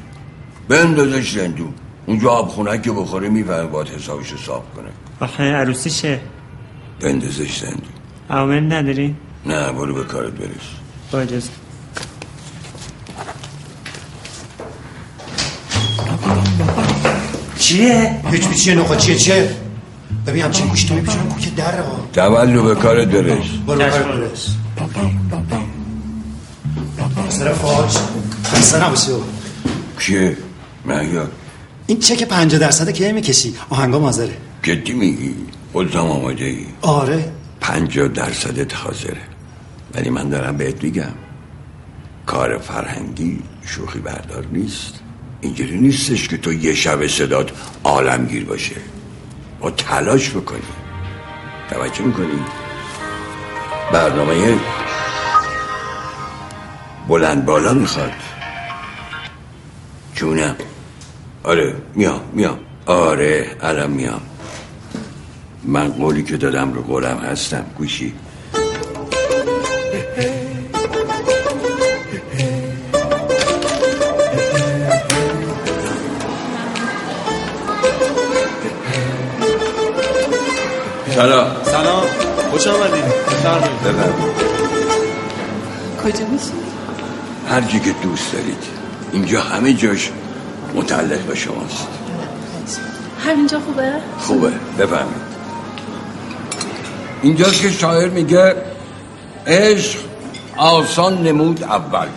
[0.69, 1.75] بندازش زندون.
[2.07, 4.89] اونجا آب خونه که بخوره می‌فهمه باید حسابش حساب کنه.
[5.21, 6.21] آخه عروسیشه
[7.01, 7.83] بندازش زندون.
[8.31, 9.15] عوامل نداری؟
[9.47, 10.51] نه برو به کارت برس.
[11.13, 11.51] با اجازه
[17.59, 19.57] چیه؟ هیچ چیه نخوا چیه چیه؟
[20.29, 23.47] ببین همچین گوشتو میپیچونم که در ها تولو به کارت برس.
[23.67, 24.49] برو به کارت برس
[27.29, 27.97] سر فاج.
[28.45, 29.25] خسته نباسی بابا.
[30.01, 30.37] کیه؟
[30.85, 31.31] مهیار
[31.87, 35.35] این چک پنجاه درصد که می‌کشی؟ آهنگا مازره جدی میگی؟
[35.73, 37.33] خودتم آماده ای؟ آره.
[37.61, 39.23] پنجاه درصدت حاضره.
[39.95, 41.15] ولی من دارم بهت میگم.
[42.27, 44.95] کار فرهنگی شوخی بردار نیست.
[45.41, 47.51] اینجوری نیستش که تو یه شب صدات
[47.85, 48.77] عالمگیر باشه.
[49.61, 50.63] با تلاش بکنی.
[51.71, 52.45] توجه می‌کنی؟
[53.93, 54.59] برنامه
[57.09, 58.13] بلند بالا می‌خواد.
[60.15, 60.57] جونم.
[61.45, 62.59] آره میام میام.
[62.87, 64.21] آره الان میام.
[65.65, 67.65] من قولی که دادم رو قولم هستم.
[67.79, 68.15] گوشی.
[81.19, 81.47] سلام.
[81.65, 82.03] سلام.
[82.51, 83.05] خوش آمدید.
[83.05, 83.81] بفرمایید.
[83.81, 84.37] بفرمایید
[86.05, 86.45] کجا میشی؟
[87.49, 88.65] هر جا که دوست دارید.
[89.13, 90.11] اینجا همه جاش
[90.75, 91.89] متعلق به شماست.
[93.27, 94.51] همینجا خوبه؟ خوبه.
[94.79, 95.23] بفهمید
[97.23, 98.57] اینجاست که شاعر میگه
[99.47, 99.99] عشق
[100.57, 102.09] آسان نمود اول.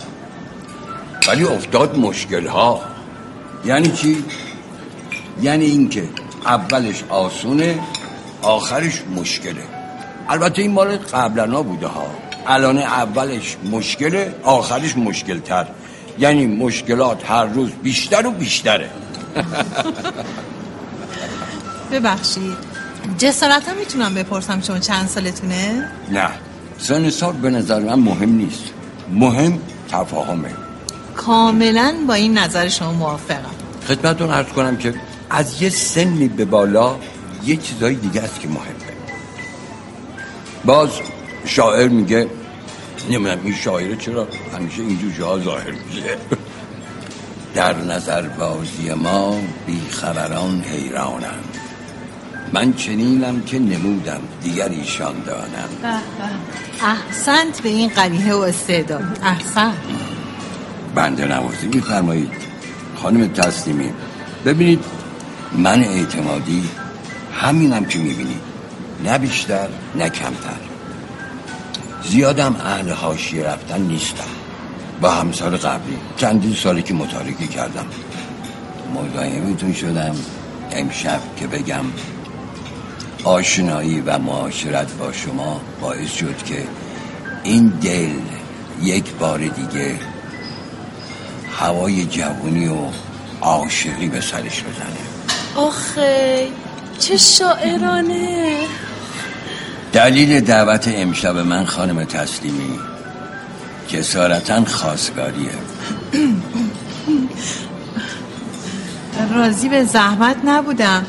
[1.28, 2.80] ولی افتاد مشکل ها
[3.64, 4.24] یعنی چی؟
[5.42, 6.08] یعنی اینکه
[6.46, 7.78] اولش آسونه
[8.42, 9.62] آخرش مشکله.
[10.28, 12.06] البته این مال قبلنا بوده ها.
[12.46, 15.66] الان اولش مشکله آخرش مشکلتر.
[16.18, 18.90] یعنی مشکلات هر روز بیشتر و بیشتره.
[21.92, 22.56] ببخشید.
[23.18, 26.28] جسارتا می‌تونم بپرسم شما چند سالتونه؟ نه.
[26.78, 28.64] سن سال به نظر من مهم نیست.
[29.10, 29.58] مهم
[29.90, 30.50] تفاهمه.
[31.16, 33.50] کاملا با این نظر شما موافقم.
[33.88, 34.94] خدمتون عرض کنم که
[35.30, 36.96] از یه سنی به بالا
[37.44, 38.92] یه چیزای دیگه است که مهمه.
[40.64, 40.90] باز
[41.44, 42.28] شاعر میگه
[43.10, 46.16] نمی‌دونم این شاعره چرا همیشه اینجور جاها ظاهر میشه.
[47.54, 51.38] در نظر بازی ما بیخبران حیرانم
[52.52, 56.00] من چنینم که نمودم دیگر ایشان دانم.
[56.82, 59.18] احسنت به این قریحه و استعداد.
[59.22, 59.74] احسن.
[60.94, 62.32] بنده نوازی میفرمایید.
[62.96, 63.90] خانم تسلیمی
[64.44, 64.84] ببینید
[65.52, 66.68] من اعتمادی
[67.32, 68.40] همینم که می‌بینید
[69.04, 70.60] نه بیشتر نه کمتر.
[72.04, 74.24] زیادم اهل حاشیه رفتن نیستم
[75.00, 77.86] با همسال قبلی چندین سالی که متارکه کردم.
[78.94, 80.16] مزاحمتون شدم.
[80.72, 81.84] امشب که بگم
[83.24, 86.66] آشنایی و معاشرت با شما باعث شد که
[87.44, 88.10] این دل
[88.82, 89.98] یک بار دیگه
[91.58, 92.76] هوای جوونی و
[93.40, 95.02] عاشقی به سرش بزنه.
[95.56, 96.48] آخه
[97.02, 98.56] چه شاعرانه.
[99.92, 102.78] دلیل دعوت امشب من خانم تسلیمی
[103.88, 105.50] جسارتا خواستگاریه.
[109.34, 111.06] راضی به زحمت نبودم.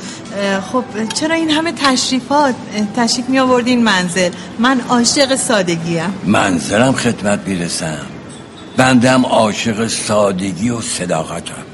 [0.71, 0.84] خب
[1.19, 2.56] چرا این همه تشریفات
[2.95, 6.13] تشریف می آوردین منزل؟ من عاشق سادگیم.
[6.25, 8.06] منظرم خدمت می‌رسم.
[8.77, 11.73] بندم عاشق سادگی و صداقتم.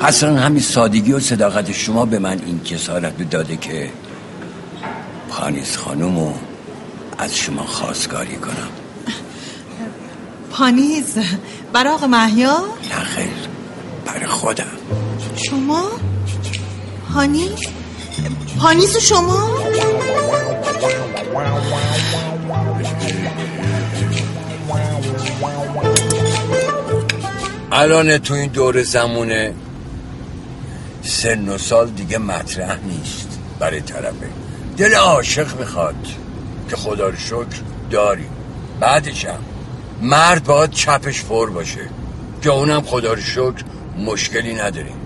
[0.00, 3.90] اصلا همین سادگی و صداقت شما به من این جسارت رو داده که
[5.28, 6.32] پانیس خانومو
[7.18, 8.68] از شما خواستگاری کنم.
[10.50, 11.18] پانیز
[11.72, 12.58] برای آقا مهیا
[12.90, 13.32] نه خیر
[14.06, 14.64] برای خودم.
[15.36, 15.90] شما؟
[17.14, 17.50] پانیز
[18.58, 19.48] پانیز شما؟
[27.72, 29.54] الان تو این دور زمونه
[31.02, 34.28] سن و سال دیگه مطرح نیست برای طرفه.
[34.76, 36.06] دل عاشق می‌خواد
[36.70, 38.30] که خدا رو شکر داریم
[38.80, 39.38] بعدش هم
[40.02, 41.80] مرد باید چپش فور باشه
[42.42, 43.64] که اونم خدا رو شکر
[43.98, 44.96] مشکلی نداریم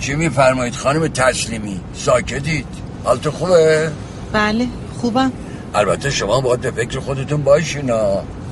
[0.00, 2.66] چی میفرمایید خانم تسلیمی؟ ساکتید؟
[3.04, 3.90] حالتون خوبه؟
[4.32, 4.66] بله
[5.00, 5.32] خوبم.
[5.74, 7.92] البته شما باید به فکر خودتون باشین.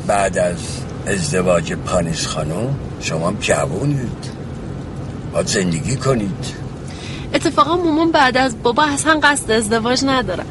[0.06, 0.56] بعد از
[1.06, 4.33] ازدواج پانیس خانم شما هم جوونید.
[5.34, 6.64] باید زندگی کنید.
[7.34, 10.44] اتفاقا مومون بعد از بابا اصلا قصد ازدواج نداره.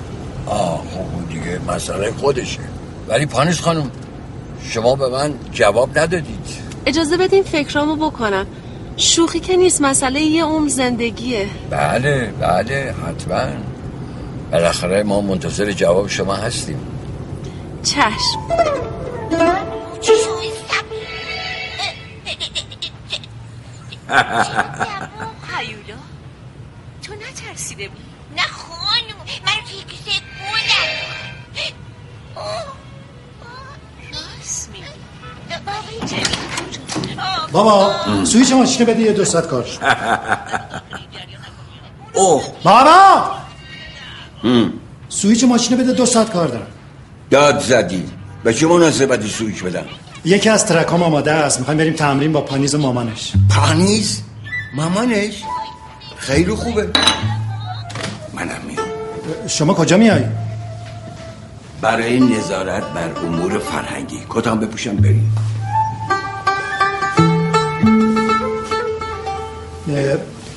[0.46, 2.60] آه خب دیگه مسئله خودشه.
[3.08, 3.92] ولی پانیس خانم
[4.70, 6.48] شما به من جواب ندادید.
[6.86, 8.46] اجازه بدین فکرامو بکنم.
[8.98, 11.48] شوخی که نیست مسئله یه عمر زندگیه.
[11.70, 13.44] بله بله حتما.
[14.52, 16.80] بالاخره ما منتظر جواب شما هستیم.
[17.84, 18.40] چشم.
[25.58, 25.98] هیولا
[27.02, 27.98] تو نترسیده بود
[28.36, 30.90] نه خانم من فکر بودم
[34.12, 34.86] راست میگی.
[37.52, 37.96] بابا
[38.26, 39.66] سویچ ماشین بده یه دو ساعت کار.
[42.14, 42.44] اوه.
[42.64, 43.32] بابا!
[45.10, 46.68] سویچ ماشین بده دو ساعت کار دارم.
[47.30, 48.10] داد زدی.
[48.44, 49.86] به چه مناسبتی سویچ بدم؟
[50.26, 51.60] یکی از track ام آماده است.
[51.60, 53.34] می‌خوایم بریم تمرین با پانیز و مامانش.
[53.50, 54.22] پانیز؟
[54.76, 55.44] مامانش؟
[56.18, 56.90] خیلی خوبه.
[58.34, 58.88] منم میام
[59.48, 60.24] شما کجا میای؟
[61.82, 64.20] برای نظارت بر امور فرهنگی.
[64.30, 65.38] کتام بپوشم بریم.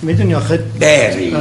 [0.02, 1.36] می‌دونی آخه بریم.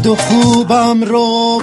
[0.00, 1.62] بد و خوبم رو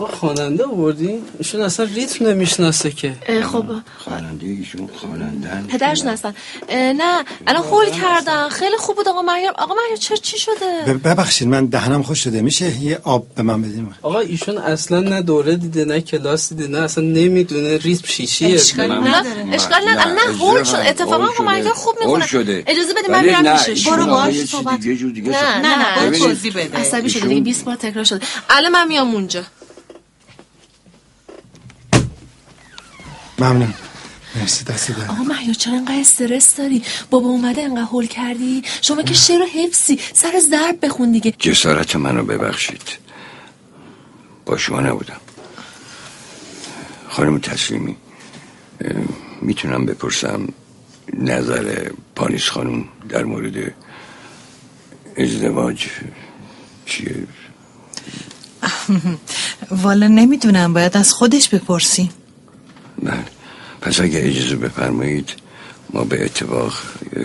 [0.00, 3.12] با خواننده آوردی؟ ایشون اصلا ریتم نمی‌شناسه که.
[3.52, 3.64] خب.
[3.98, 6.34] خواننده ایشون خوانندن پدرشون هستن.
[6.68, 8.48] اه، نه الان هول کردن.
[8.48, 9.54] خیلی خوب بود آقا مهیار.
[9.58, 12.42] آقا مهیار چرا چی شده؟ ببخشید من دهنم خوش شده.
[12.42, 16.66] میشه یه آب به من بدیم آقا ایشون اصلا نه دوره دیده نه کلاس دیده
[16.68, 19.16] نه اصلا نمی‌دونه ریتم چیشیه اشکال نه
[19.52, 20.06] اشکال نه.
[20.06, 20.74] نه، هول شد.
[20.86, 21.44] اتفاقا آقا.
[21.44, 22.26] مهیار خوب می‌خونه.
[22.26, 22.64] شده.
[22.66, 24.80] اجازه بده من میرم پیشش برو باهاش صحبت.
[24.80, 25.58] دیگه جور دیگه نه.
[25.58, 26.10] نه نه.
[26.10, 28.20] باید توضیح بده عصبی شده دیگه 20 بار تکرار شده.
[28.50, 29.42] الان من میام اونجا.
[33.40, 33.74] ممنون.
[34.36, 39.02] مرسی دست در آقا مهیار چرا انقدر استرس داری؟ بابا اومده انقدر هول کردی؟ شما
[39.02, 39.98] که شعر و حفظی.
[40.12, 41.30] سر ضرب بخون دیگه.
[41.38, 42.82] جسارت منو ببخشید.
[44.46, 45.20] با شما نبودم.
[47.08, 47.96] خانم تسلیمی
[49.42, 50.48] می‌تونم بپرسم
[51.14, 53.74] نظر پانیس خانم در مورد
[55.16, 55.86] ازدواج
[56.86, 57.26] چیه؟
[59.84, 62.10] والا نمی‌دونم باید از خودش بپرسی.
[63.02, 63.24] بله.
[63.80, 65.30] پس اگه اجازه بفرمایید
[65.92, 66.72] ما به اتفاق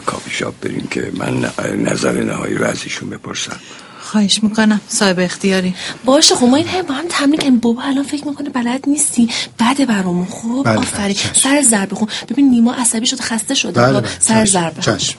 [0.06, 3.60] کافی شاپ بریم که من نظر نهایی رو ازشون بپرسم.
[4.00, 4.82] خواهش می‌کنم.
[4.88, 5.76] صاحب اختیاری.
[6.06, 9.30] باشه خب ما این هم با هم تمرین کنیم بابا الان فکر می‌کنه بلد نیستی.
[9.60, 11.14] بده برامون خب؟ بله، آفرین.
[11.16, 11.34] چشم.
[11.34, 13.82] سر ضرب بخون ببین نیما عصبی شده خسته شده.
[13.82, 14.10] بله بله.
[14.20, 14.98] سر چشم، ضرب بخون.
[14.98, 15.18] چشم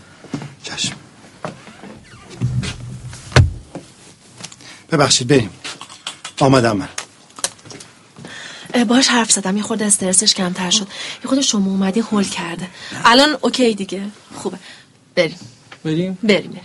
[0.62, 0.92] چشم.
[4.92, 5.50] ببخشید بریم.
[6.40, 6.88] آمدم من.
[8.84, 9.56] باش حرف زدم.
[9.56, 10.86] یه خورده استرسش کمتر شد.
[11.24, 12.68] یه خورده شما اومدی هول کرده.
[13.04, 14.02] الان اوکی دیگه.
[14.34, 14.58] خوبه.
[15.14, 15.38] بریم.
[15.84, 16.60] بریم؟ بریم بریم.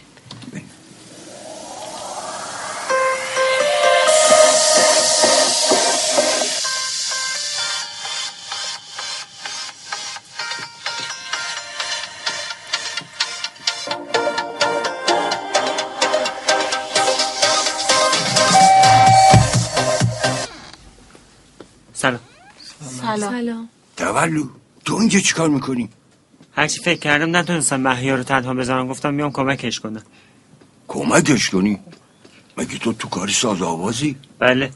[24.22, 24.43] تولو
[24.86, 25.89] تو اینجا چیکار می‌کنی؟
[26.55, 30.01] هرچی فکر کردم نتونستم محیا رو تنها بذارم گفتم میام کمکش کنم
[30.88, 31.80] کمکش کنی؟
[32.57, 34.72] مگه تو تو کار ساز آوازی؟ بله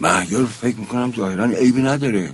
[0.00, 2.30] مهیار فکر می‌کنم ظاهرا عیبی نداره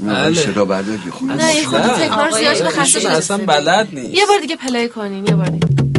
[0.00, 0.14] بله.
[0.14, 0.34] بله.
[0.34, 4.26] صدا برداری خود نه این خورده تکرار زیاد شده خسته شده اصلا بلد نیست یه
[4.26, 5.93] بار دیگه پلی کنین یه بار دیگه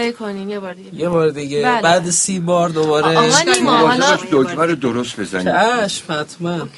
[0.00, 0.94] پلی کنین یه بار دیگه.
[0.94, 1.62] یه بار دیگه.
[1.62, 1.82] بله.
[1.82, 5.54] بعد سی بار دوباره آقا نیما، حالا- دکمه رو درست بزنید.
[5.86, 6.68] چشم حتما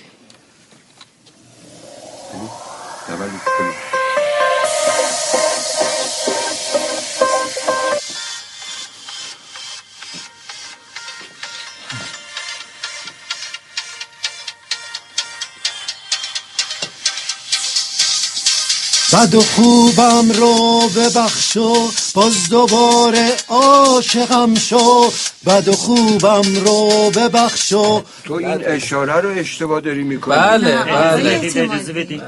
[19.13, 25.11] بد و خوبم رو ببخشو باز دوباره عاشقم شو.
[25.47, 30.37] بد و خوبم رو ببخشو تو این اشاره رو اشتباه داری می‌کنی.
[30.37, 31.41] بله بله.
[31.43, 32.23] اجازه بدید.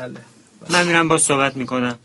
[0.70, 1.99] من میرم با صحبت می‌کنم.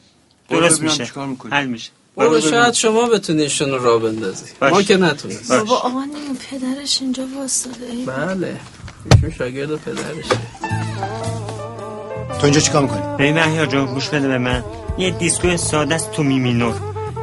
[0.50, 1.12] درست میشه.
[1.52, 1.90] حل میشه.
[2.18, 4.46] برو شاید شما بتونی ایشون راه بندازی.
[4.62, 6.06] ما که نتونست بابا آقا
[6.52, 7.70] پدرش اینجا واسطه.
[7.92, 8.60] ای بله.
[9.12, 10.40] ایشون شاگرد پدرشه.
[12.40, 14.64] تو اینجا چیکار می‌کنی؟ ببین مهیار جان گوش بده به من.
[14.98, 16.76] یه دیسکو ساده است تو می مینور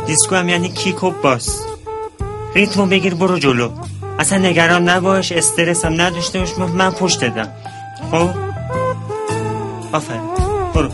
[0.06, 1.60] دیسکو هم یعنی کیک و باس.
[2.54, 3.70] ریتمو بگیر برو جلو.
[4.18, 7.48] اصلا نگران نباش استرس هم نداشته باش من- پشت دادم
[8.10, 8.28] خب؟
[9.92, 10.20] آفرین.
[10.74, 10.88] برو.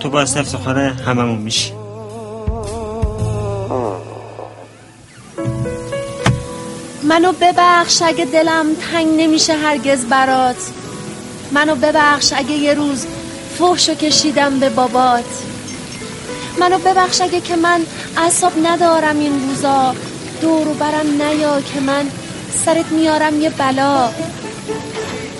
[0.00, 1.79] تو باعث افتخار هممون میشی.
[7.10, 10.56] منو ببخش اگه دلم تنگ نمیشه هرگز برات.
[11.52, 13.06] منو ببخش اگه یه روز
[13.58, 15.24] فحشو کشیدم به بابات.
[16.60, 17.80] منو ببخش اگه که من
[18.16, 19.94] اعصاب ندارم این روزا.
[20.40, 22.06] دور و برم نیا که من
[22.64, 24.08] سرت میارم یه بلا.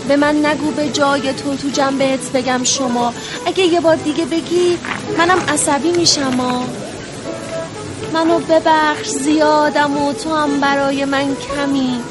[0.09, 3.15] به من نگو به جای تو تو جنبت بگم شما.
[3.47, 4.79] اگه یه بار دیگه بگی
[5.19, 6.65] منم عصبی میشم ها.
[8.13, 12.03] منو ببخش زیادم و تو هم برای من کمی.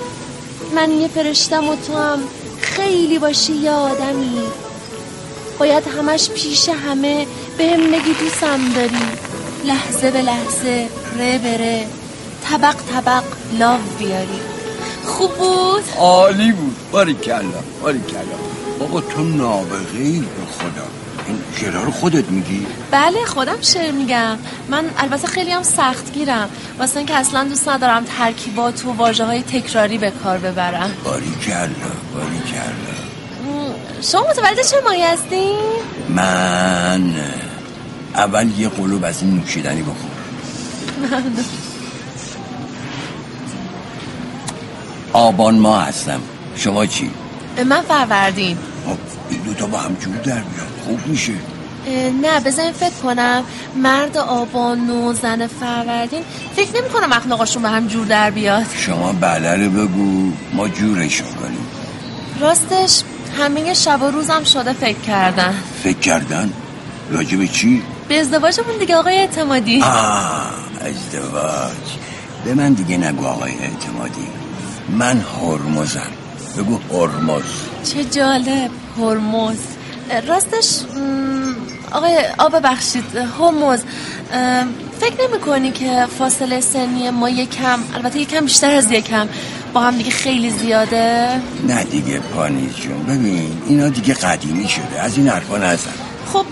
[0.75, 2.19] من یه فرشتم و تو هم
[2.61, 4.41] خیلی باشی یه آدمی.
[5.59, 7.27] باید همش پیش همه
[7.57, 9.05] به هم بگی دوستم داری.
[9.65, 10.87] لحظه به لحظه
[11.17, 11.87] ره بره
[12.43, 13.23] طبق طبق
[13.59, 14.39] لاو بیاری.
[15.05, 16.75] خوب بود؟ عالی بود.
[16.91, 20.87] باری کلا باری کلا آقا تو نابغه ای به خدا.
[21.29, 24.37] این شعرها رو خودت میگی؟ بله خودم شعر میگم.
[24.69, 26.49] من البته خیلی هم سخت گیرم
[26.79, 30.91] واسه اینکه اصلا دوست ندارم ترکیبات و واجه های تکراری به کار ببرم.
[31.03, 31.67] باری کلا
[32.15, 32.99] باری کلا
[34.01, 35.59] شما متولد چه ماهی هستین؟
[36.09, 37.15] من
[38.15, 39.95] اول یه قلوب از این نوشیدنی بخور
[45.13, 46.19] آبان ما هستم.
[46.55, 47.11] شما چی؟
[47.65, 48.57] من فروردین.
[48.85, 49.18] خب.
[49.29, 50.67] این دوتا با هم جور در بیاد.
[50.85, 51.33] خوب میشه.
[52.21, 53.43] نه بذارین فکر کنم.
[53.75, 56.23] مرد آبان و زن فروردین.
[56.55, 58.65] فکر نمی کنم اخلاقاشون به هم جور در بیاد.
[58.77, 60.31] شما بله رو بگو.
[60.53, 61.67] ما جورشون کنیم.
[62.39, 63.03] راستش
[63.39, 65.53] همه شب و روزم شده فکر کردن.
[65.83, 66.53] فکر کردن؟
[67.11, 69.81] راجع به چی؟ به ازدواجمون دیگه آقای اعتمادی.
[69.81, 70.51] آه
[70.81, 71.87] ازدواج.
[72.45, 74.27] به من دیگه نگو آقای اعتمادی.
[74.89, 76.11] من هرمزم.
[76.59, 77.43] بگو هرمز.
[77.83, 79.57] چه جالب هرمز.
[80.27, 80.79] راستش
[81.91, 83.79] آقای آب ببخشید هرمز.
[84.99, 89.27] فکر نمی کنی که فاصله سنی ما یکم البته یکم بیشتر از یکم
[89.73, 91.29] با هم دیگه خیلی زیاده؟
[91.67, 93.03] نه دیگه پانیز جون.
[93.03, 95.01] ببین اینا دیگه قدیمی شده.
[95.01, 95.91] از این حرفا نزن.
[96.33, 96.45] خب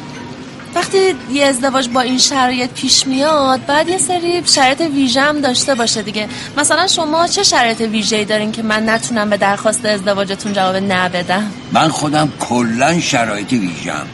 [0.78, 5.76] وقتی یه ازدواج با این شرایط پیش میاد بعد یه سری شرایط ویژه هم داشته
[5.76, 6.28] باشه دیگه.
[6.58, 11.52] مثلا شما چه شرایط ویژه‌ای دارین که من نتونم به درخواست ازدواجتون جواب نه بدم؟
[11.72, 14.08] من خودم کلا شرایط ویژم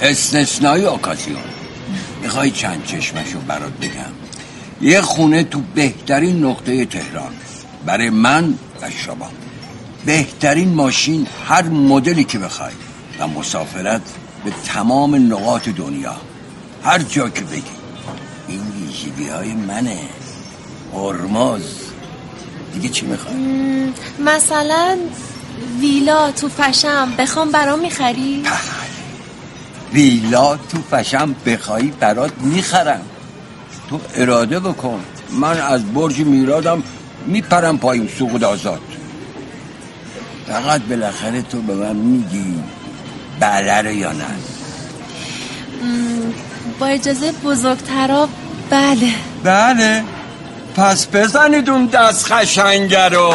[0.00, 1.42] استثنایی اوکازیون
[2.22, 4.12] می‌خوای چند چشمشو برات بگم.
[4.80, 7.32] یه خونه تو بهترین نقطه تهران.
[7.86, 9.30] برای من و شما.
[10.06, 12.72] بهترین ماشین هر مدلی که بخوای.
[13.18, 14.02] و مسافرت
[14.46, 16.16] به تمام نقاط دنیا.
[16.84, 17.62] هر جا که بگی.
[18.48, 19.98] این ویژگی های منه.
[20.94, 21.62] هرمز.
[22.74, 23.36] دیگه چی می‌خوای؟
[24.18, 24.98] مثلا
[25.80, 28.42] ویلا تو فشم بخوام برام می‌خری؟
[29.92, 33.02] ویلا تو فشم بخوایی برات می‌خرم.
[33.90, 35.00] تو اراده بکن.
[35.30, 36.82] من از برج میرادم
[37.26, 38.80] میپرم پایین سوق آزاد
[40.46, 42.54] فقط بالاخره تو به من میگی.
[43.40, 44.26] بله رو یا نه؟
[46.78, 48.28] با اجازه بزرگترا
[48.70, 49.12] بله.
[49.44, 50.04] بله.
[50.76, 53.34] پس بزنید اون دست خشنگه رو.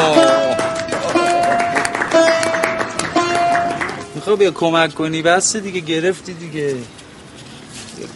[4.16, 6.62] می‌خوای بیا کمک کنی؟ بس دیگه گرفتی دیگه.
[6.62, 6.76] یه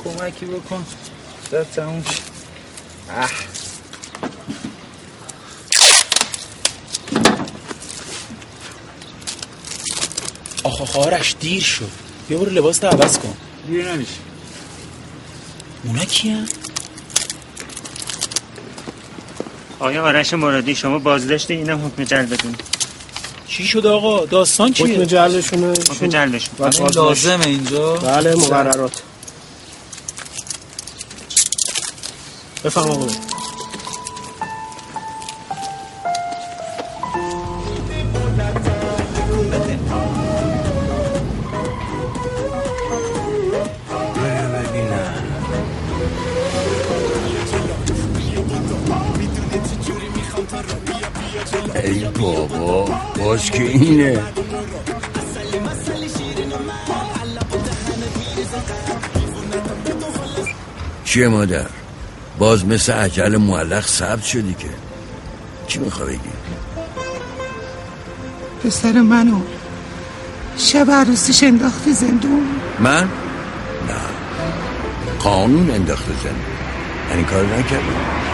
[0.03, 0.85] کمکی بکن.
[1.51, 2.03] در تموم.
[3.17, 3.29] اه.
[10.65, 11.89] آخ آخ آرش دیر شد.
[12.29, 13.33] بیا برو لباس عوض کن.
[13.67, 14.11] دیگه نمیشه.
[15.83, 16.43] اونا کیه؟
[19.79, 22.55] آیا آرش مرادی شما بازداشت اینا حکم جلبتون
[23.47, 26.73] چی شد آقا؟ داستان چیه؟ حکم جلبشونه حکم جلبشون.
[26.73, 27.95] این لازمه اینجا.
[27.95, 29.01] بله مقررات.
[32.63, 33.07] بفهم آقا
[61.15, 61.65] چیه مادر؟
[62.39, 64.67] باز مثل عجل معلق ثبت شدی که.
[65.67, 66.19] چی میخوا بگی؟
[68.63, 69.41] پسر منو
[70.57, 72.47] شب عروسیش انداختی زندون.
[72.79, 73.09] من؟ نه.
[75.19, 76.35] قانون انداخته زن
[77.09, 78.24] یعنی کار نکردم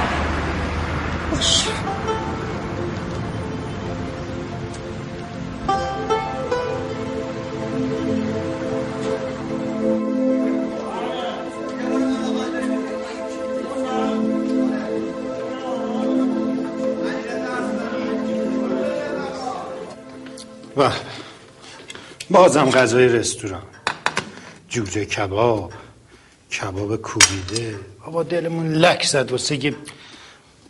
[22.32, 23.62] بازم غذای رستوران.
[24.70, 25.74] جوجه کباب
[26.52, 27.80] کباب کوبیده.
[28.06, 29.76] بابا دلمون لک زد واسه یه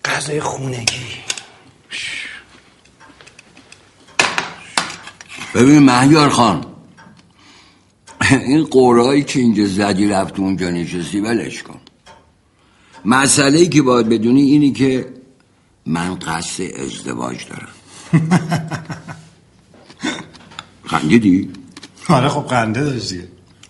[0.05, 1.21] غذای خونگی.
[5.55, 6.65] ببین مهیار خان
[8.31, 11.79] این قورایی که اینجا زدی رفت اونجا نشستی ولش کن.
[13.05, 15.09] مسئله ای که باید بدونی اینی که
[15.85, 17.69] من قصد ازدواج دارم.
[20.91, 21.49] خندیدی؟
[22.09, 23.21] آره خب خنده داشتی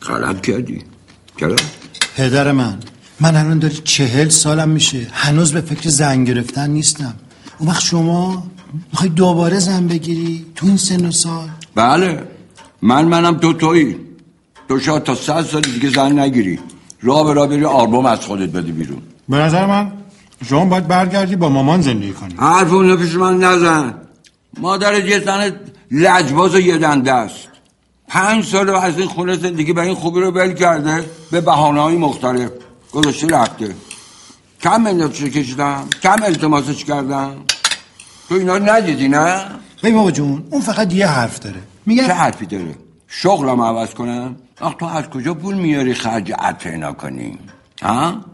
[0.02, 0.82] غلط کردی.
[1.40, 1.56] چرا؟
[2.18, 2.78] پدر من
[3.20, 5.08] من الان داری چهل سالم میشه.
[5.12, 7.14] هنوز به فکر زن گرفتن نیستم.
[7.60, 8.44] اون وقت شما
[8.92, 12.24] می‌خوای دوباره زن بگیری تو این سن و سال؟ بله.
[12.82, 13.96] من منم تو تویی.
[14.70, 16.60] تو شاید تا صد سال دیگه زن نگیری.
[17.02, 19.02] راه به راه بری آلبوم از خودت بده بیرون.
[19.30, 19.92] به نظر من
[20.50, 22.34] شما باید برگردی با مامان زندگی کنی.
[22.38, 23.94] حرف اون پیش من نزن.
[24.60, 25.52] مادر یه زن
[25.92, 27.48] لجباز و یه دنده است
[28.08, 31.98] پنج سال از این خونه زندگی به این خوبی رو بل کرده به بحانه های
[31.98, 32.52] مختلف
[32.92, 33.76] گذاشته رفته
[34.62, 37.36] کم منتش کشیدم کم التماسش کردم
[38.30, 39.46] تو اینا رو ندیدی نه؟
[39.84, 42.76] بای بابا جون اون فقط یه حرف داره میگه چه حرفی داره؟
[43.08, 47.38] شغلم عوض کنم؟ آخ تو از کجا پول میاری خرج عطینا کنی؟
[47.82, 48.26] ها؟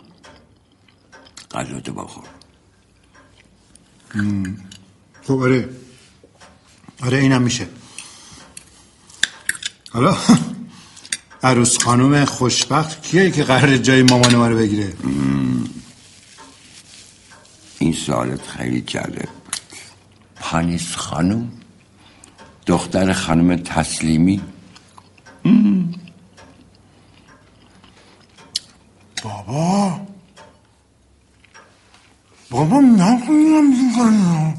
[1.52, 2.24] غذاتو بخور
[5.22, 5.70] خب آره
[7.04, 7.68] آره اینم میشه.
[9.92, 10.18] حالا
[11.44, 14.94] عروس خانم خوشبخت کیه که قرار جای مامان ما رو بگیره؟
[17.80, 19.58] این سوالت خیلی جالب بود.
[20.36, 21.52] پانیس خانم؟
[22.66, 24.42] دختر خانم تسلیمی؟
[25.46, 25.94] مم.
[29.24, 30.00] بابا.
[32.50, 34.54] بابا نکنم مم.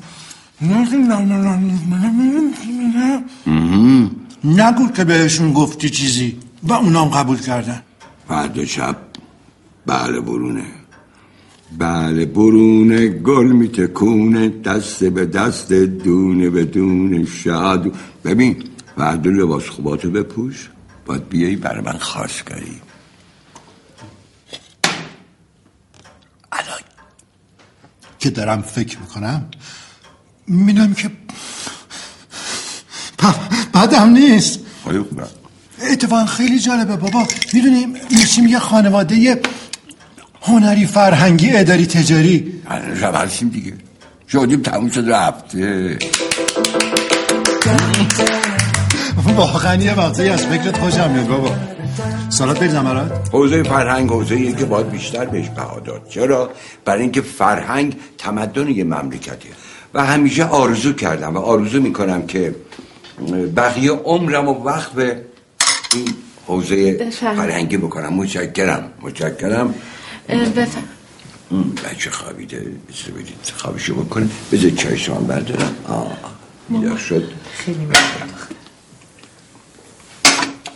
[4.45, 7.83] نگو که بهشون گفتی چیزی و اونام قبول کردن
[8.29, 8.97] فردا شب
[9.87, 10.65] بله برونه
[11.79, 17.95] بله برونه گل میتکونه دست به دست دونه به دونه شاد
[18.25, 18.65] ببین
[18.97, 20.71] فردا لباس خوباتو بپوش
[21.07, 22.81] باید بیایی برای من خاص کاری
[28.19, 29.51] که دارم فکر می‌کنم
[30.49, 31.11] می‌دونم که
[33.75, 34.61] بدم نیست.
[35.93, 37.27] اتفاقا خیلی جالبه بابا.
[37.53, 39.41] می‌دونیم میشیم یه خانواده
[40.43, 42.63] هنری فرهنگی اداری تجاری.
[43.01, 43.75] شب هستیم دیگه.
[44.33, 45.99] شدیم تموم شد رفته.
[49.37, 51.57] واقعا یه وقتی از فکرت خوشم میاد بابا.
[52.29, 56.51] سالات بریزم برات حوزه فرهنگ حوزه که باید بیشتر بهش بها داد چرا؟
[56.85, 59.49] برای اینکه فرهنگ تمدن یه مملکته.
[59.95, 62.55] و همیشه آرزو کردم و آرزو می‌کنم که
[63.57, 65.25] بقیه عمرم و وقت به
[65.95, 66.15] این
[66.47, 67.11] حوزه.
[67.11, 68.15] فرهنگی بکنم.
[68.15, 69.75] متشکرم متشکرم.
[71.85, 72.57] بچه خوابیده
[72.89, 74.29] اجازه بدید خوابشو بکنه.
[74.53, 75.77] بذار چای شما بردارم.
[75.89, 76.17] آه
[76.69, 77.33] بیدار شد.
[77.53, 77.89] خیلی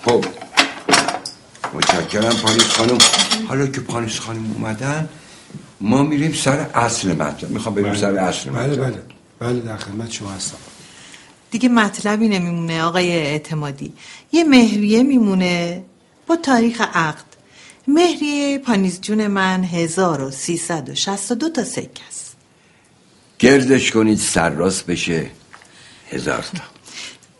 [0.05, 0.25] خب.
[1.75, 2.99] متشکرم پانیس خانم.
[3.49, 5.09] حالا که پانیس خانم اومدن
[5.83, 7.51] ما میریم سر اصل مطلب.
[7.51, 8.81] می‌خوام بریم سر اصل بله مطلب.
[8.81, 9.03] بله.
[9.39, 10.57] بله در خدمت شما هستم.
[11.51, 13.93] دیگه مطلبی نمیمونه آقای اعتمادی.
[14.33, 15.85] یه مهریه میمونه
[16.27, 17.25] با تاریخ عقد.
[17.89, 22.37] مهریه پانیز جون من 1362 تا سکه است.
[23.39, 25.31] گردش کنید سرراست بشه
[26.11, 26.72] هزار تا.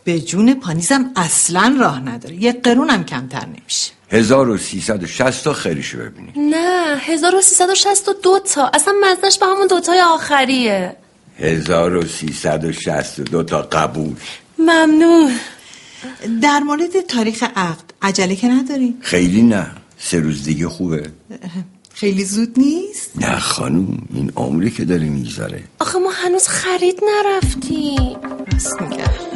[0.03, 2.35] به جون پانیزم اصلا راه نداره.
[2.35, 3.91] یک قرونم کمتر نمیشه.
[4.09, 8.71] 1360 تا خیریشو ببینید نه 1362 تا.
[8.73, 10.95] اصلا مزدش به همون دوتای آخریه.
[11.39, 14.15] 1362 تا قبول.
[14.59, 15.31] ممنون.
[16.41, 19.71] در مورد تاریخ عقد عجله که نداری؟ خیلی نه.
[19.97, 21.11] سه روز دیگه خوبه.
[21.93, 28.15] خیلی زود نیست؟ نه خانوم این عمری که داره می‌گذاره آخه ما هنوز خرید نرفتیم.
[28.53, 29.32] راست میگه.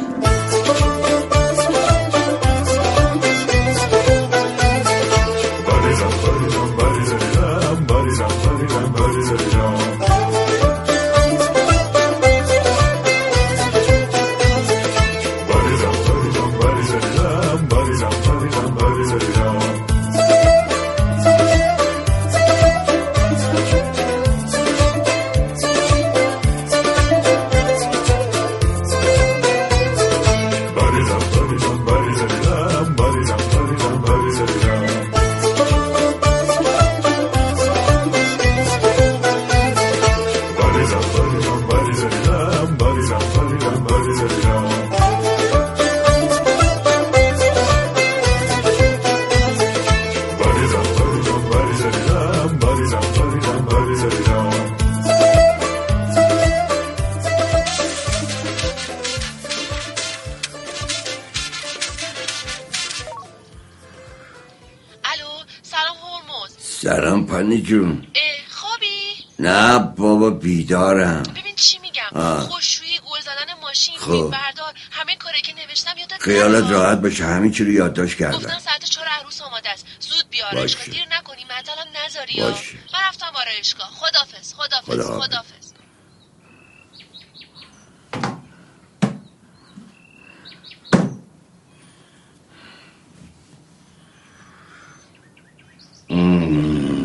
[67.68, 68.06] جون
[68.50, 72.40] خوابی؟ نه بابا بیدارم ببین چی میگم آه.
[72.40, 74.30] خوشویی گل زدن ماشین خب.
[74.32, 76.70] بردار همه کاری که نوشتم یادت خیالت.
[76.70, 80.76] راحت باشه همین چی رو یادداشت کردم گفتن ساعت چهار عروس آماده است زود بیارش
[80.76, 80.90] باشه.
[80.90, 82.40] دیر نکنی معطلم نذاری.
[82.40, 82.74] باشه.
[82.94, 85.28] من رفتم آرایشگاه خدافظ خدافظ خداحافظ.
[85.28, 85.68] خدافظ
[96.08, 96.97] جلال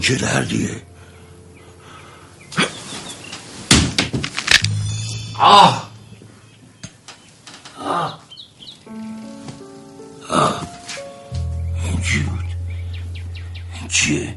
[0.00, 0.82] این چه دردیه.
[5.38, 5.90] آه!
[7.80, 8.20] آه.
[10.30, 10.62] آه
[11.84, 12.44] این چی بود؟
[13.80, 14.34] این چیه؟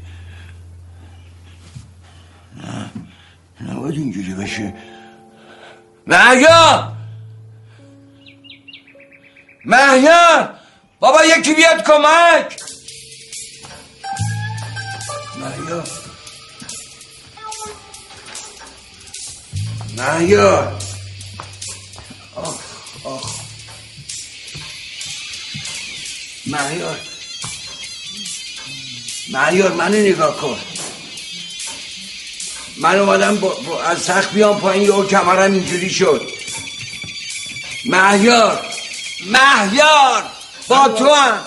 [2.56, 2.90] نه
[3.60, 4.74] نباید اینجوری بشه.
[6.06, 6.92] مهیا
[9.64, 10.54] مهیا
[11.00, 12.63] بابا یکی بیاد کمک!
[15.74, 15.84] مهیا
[19.96, 20.78] مهیا
[22.36, 22.54] آخ
[23.04, 23.34] آخ.
[26.46, 26.98] مهیار.
[29.32, 30.58] مهیار منو نگاه کن.
[32.76, 36.30] من اومدم با, با از سخت بیام پایین یه کمرم اینجوری شد.
[37.84, 38.66] مهیار.
[39.26, 40.30] مهیار
[40.68, 41.44] با تو هم.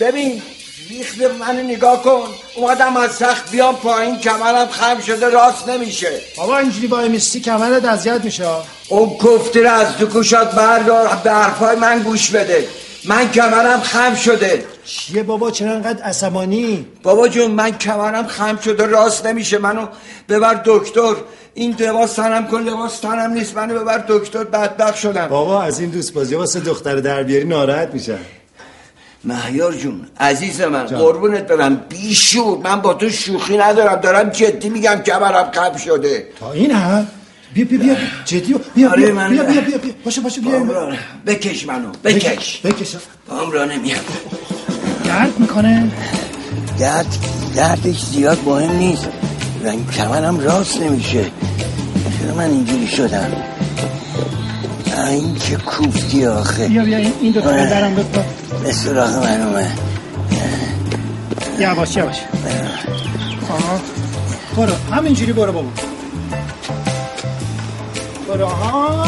[0.00, 0.42] ببین
[0.90, 2.28] ریخت منو نگاه کن.
[2.56, 6.08] اومدم از سخت بیام پایین کمرم خم شده راست نمیشه.
[6.36, 8.46] بابا اینجوری با میستی کمرت اذیت میشه.
[8.88, 12.68] اون کفته رو از تو گوشات بردار به حرفای من گوش بده.
[13.04, 14.64] من کمرم خم شده.
[14.84, 19.58] چیه بابا؟ چرا انقدر عصبانی؟ بابا جون من کمرم خم شده راست نمیشه.
[19.58, 19.86] منو
[20.28, 21.14] ببر دکتر.
[21.54, 23.56] این لباس تنم کن لباس تنم نیست.
[23.56, 25.28] منو ببر دکتر بدبخت شدم.
[25.28, 28.18] بابا از این دوست بازی واسه دختر در بیاری ناراحت میشن
[29.24, 31.76] مهیار جون عزیز من قربونت برم.
[31.88, 33.96] بیشور من با تو شوخی ندارم.
[34.00, 36.28] دارم جدی میگم کمرم خم شده.
[36.40, 37.06] تا این هم
[37.54, 37.96] بیا بیا بیا.
[38.24, 39.92] جدی؟ بیا آره، بیا بیا بیا بیا بیا.
[40.04, 40.92] باشه باشه بیا.
[41.26, 41.88] بکش منو.
[42.04, 42.96] بکش بکش.
[43.28, 44.00] پام را نمیاد
[45.04, 45.90] درد می‌کنه.
[46.78, 47.06] درد
[47.56, 49.08] دردش زیاد مهم نیست.
[49.64, 51.24] من کمرم راست نمیشه.
[52.22, 53.32] چرا من اینجوری شدم؟
[54.98, 56.68] این چه کوفتی آخه.
[56.68, 57.50] بیا بیا این این دو تا.
[57.50, 58.24] درم بپا
[58.62, 59.78] به سراغ من اومد.
[61.58, 62.16] یواش یواش
[63.50, 63.80] آها
[64.56, 65.68] برو همینجوری برو بابا.
[68.28, 69.06] برو ها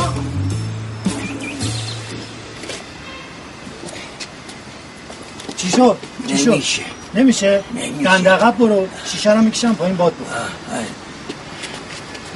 [5.56, 6.82] چی شد؟ چی شد؟ نمیشه.
[7.14, 7.64] نمیشه؟
[8.06, 8.86] عقب برو.
[9.04, 10.84] شیشه رو می‌کشم پایین باد بخور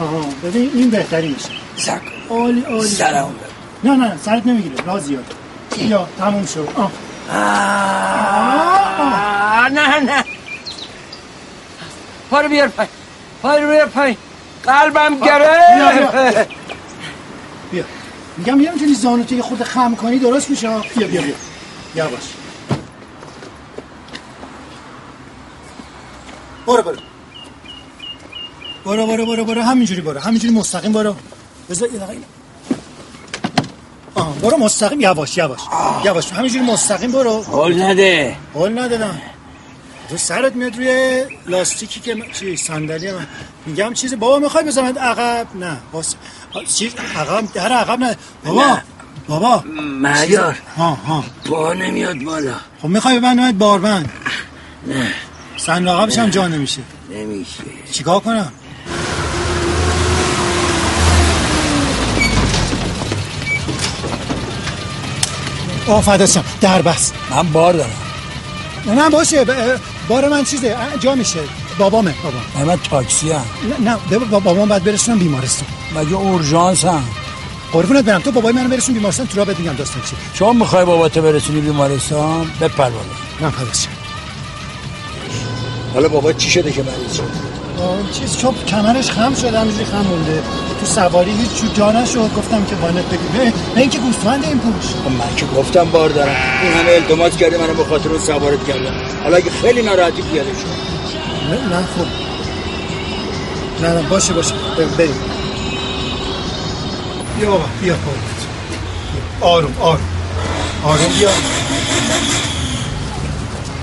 [0.09, 1.49] آها ببین این بهتری میشه.
[1.77, 2.01] زک
[2.31, 2.89] عالی عالی.
[2.89, 3.35] سرم.
[3.85, 4.85] نه نه سرت نمی‌گیره.
[4.85, 5.25] رازیاد
[5.79, 6.91] یا تموم شد آه.
[8.99, 10.25] آه، نه نه.
[12.31, 12.87] پارو بیار پای
[13.43, 14.17] پارو بیار پای
[14.65, 15.51] قلبم بیا، گره.
[15.75, 16.45] بیا.
[17.73, 17.85] بیا.
[18.37, 21.35] میگم یه می‌تونی زانو یه خود خم کنی درست میشه؟ بیا بیا بیا.
[21.95, 22.23] یواش
[26.67, 26.97] برو برو.
[28.85, 29.63] برو برو برو برو.
[29.63, 30.21] همینجوری برو.
[30.21, 31.17] همینجوری مستقیم برو.
[31.71, 32.21] بذار یه دقیقه.
[34.15, 35.01] آه برو مستقیم.
[35.01, 35.61] یواش یواش.
[36.05, 36.33] یواش.
[36.33, 37.43] همینجوری مستقیم برو.
[37.43, 38.37] قول نده.
[38.55, 39.21] قول ندادم.
[40.11, 43.27] تو سرت میاد روی لاستیکی که من- چی صندلی من.
[43.67, 45.77] میگم چیزی بابا می‌خوای بزنم؟ عقب؟ نه.
[45.93, 46.15] باس
[46.77, 48.17] چیز عقب؟ در عقب نه.
[48.45, 48.83] بابا نه.
[49.29, 49.65] بابا.
[50.03, 50.57] مهیار.
[50.77, 51.25] ها ها.
[51.45, 52.55] پا نمیاد بالا.
[52.83, 54.13] خب می‌خوای ببندمت باربند
[54.87, 55.13] نه.
[55.57, 56.83] صندوق عقبش هم جا نمیشه.
[57.11, 57.63] نمیشه.
[57.93, 58.53] چیکار کنم؟
[65.89, 67.13] آه فدات شم در بس.
[67.31, 67.91] من بار دارم.
[68.87, 69.45] نه نه باشه.
[69.45, 71.39] ب- بار من چیزه؟ جا میشه.
[71.79, 72.71] بابامه بابا.
[72.73, 73.45] من تاکسی هم
[73.81, 75.69] نه نه بابا- با- بابام باید برسونم بیمارستان.
[75.97, 77.05] مگه اورژانس هم
[77.73, 78.21] قربونت برم.
[78.21, 80.17] تو بابای منو برسون بیمارستان تو را بهت میگم داستان چی.
[80.35, 83.03] چون می‌خوای باباتو برسونی بیمارستان؟ بپر بالا
[83.41, 83.89] نه فدات شم
[85.95, 87.23] حالا بابا چی شده که مریض شد؟
[87.83, 90.43] آه، چیز چوب کمرش خم شده همینجوری خم مونده.
[90.81, 92.31] تو سواری هیچ چوب جا نشد.
[92.37, 94.85] گفتم که وانت بگی به نه اینکه گوسفند این پوش.
[95.05, 96.37] خب من که گفتم بار دارم.
[96.63, 100.51] این همه التماس کرده منو به خاطر اون سوارت کردم حالا اگه خیلی ناراحتی پیاده
[100.51, 100.67] شد.
[101.51, 102.07] نه نه خوب
[103.83, 104.55] نه نه باشه باشه.
[104.99, 105.15] بریم.
[107.39, 107.95] بیا بابا بیا.
[107.95, 108.03] بیا.
[109.41, 110.01] آروم آروم.
[110.85, 111.29] آروم بیا.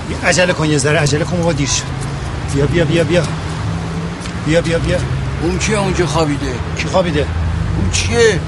[0.08, 1.82] بیا، عجله کن یه ذره عجله کن بابا دیر شد
[2.54, 3.22] بیا بیا بیا بیا.
[4.46, 4.98] بیا بیا بیا.
[5.44, 7.26] اون کیه اونجا خوابیده؟ کی خوابیده؟
[7.80, 8.40] اون چیه؟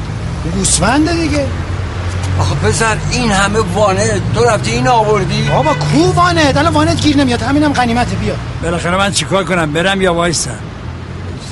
[0.54, 1.46] گوسفنده دیگه.
[2.40, 7.16] آخه پسر این همه وانه تو رفتی این آوردی؟ بابا کو وانت الان وانت گیر
[7.16, 7.42] نمیاد.
[7.42, 8.16] همینم غنیمته.
[8.16, 8.34] بیا.
[8.62, 10.58] بالاخره من چیکار کنم؟ برم یا وایسم؟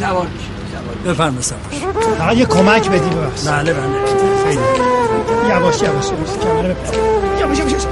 [0.01, 0.27] سوار
[1.07, 1.59] بفرما سوار
[2.19, 3.41] فقط یه کمک بدی ببخش.
[3.47, 3.83] بله بله.
[4.45, 4.61] خیلی
[5.49, 6.05] یواش یواش
[7.41, 7.59] یواش.
[7.61, 7.83] یواش.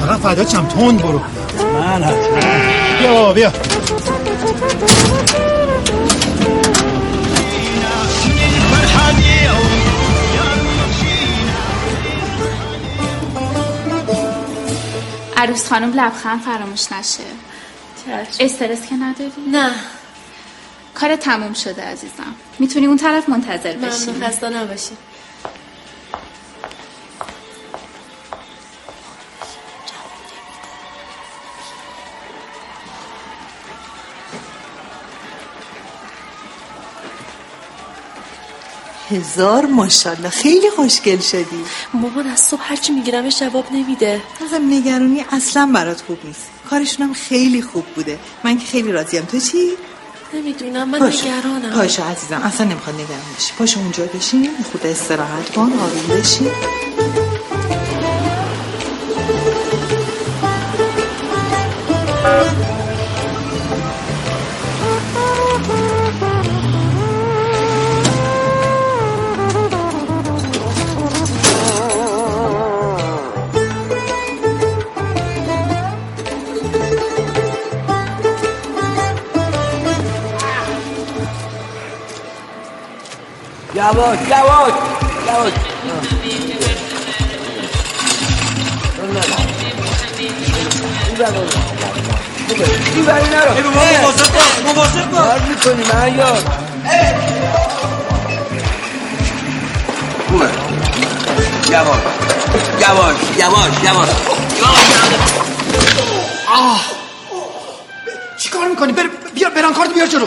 [0.00, 1.20] فقط فدا چم تند برو.
[1.74, 2.40] من حتما.
[3.00, 3.52] بیا بیا.
[15.36, 17.22] عروس خانم لبخند فراموش نشه.
[18.40, 19.70] استرس که نداری؟ نه.
[20.94, 22.34] کار تموم شده عزیزم.
[22.58, 24.10] می‌تونی اون طرف منتظر بشی.
[24.10, 24.96] ممنون خسته نباشی.
[39.12, 40.30] هزار ماشاءالله.
[40.30, 41.60] خیلی خوشگل شدی.
[41.94, 44.20] مامان از صبح هرچی میگیرمش جواب نمیده.
[44.44, 46.46] ازم نگرانی اصلا برات خوب نیست.
[46.70, 48.18] کارشون هم خیلی خوب بوده.
[48.44, 49.24] من که خیلی راضیم.
[49.24, 49.70] تو چی؟
[50.34, 51.28] نمی‌دونم من پاشو.
[51.28, 51.72] نگرانم.
[51.74, 52.40] پاشو عزیزم.
[52.44, 53.52] اصلا نمی‌خواد نگران بشی.
[53.58, 54.50] پاشو اونجا بشین.
[54.72, 55.72] خود استراحت کن.
[55.72, 56.50] آروم بشین.
[83.82, 84.72] یواش یواش
[85.28, 85.52] یواش
[92.94, 96.42] این بری نرو مواظب باش مواظب باش کار می‌کنی مهیار
[100.28, 100.48] خوبه
[101.70, 102.00] یواش
[102.80, 104.08] یواش یواش یواش
[106.48, 106.80] آه
[108.38, 109.02] چی کار می‌کنی؟ بر
[109.34, 110.26] بیار برانکارد بیار جلو.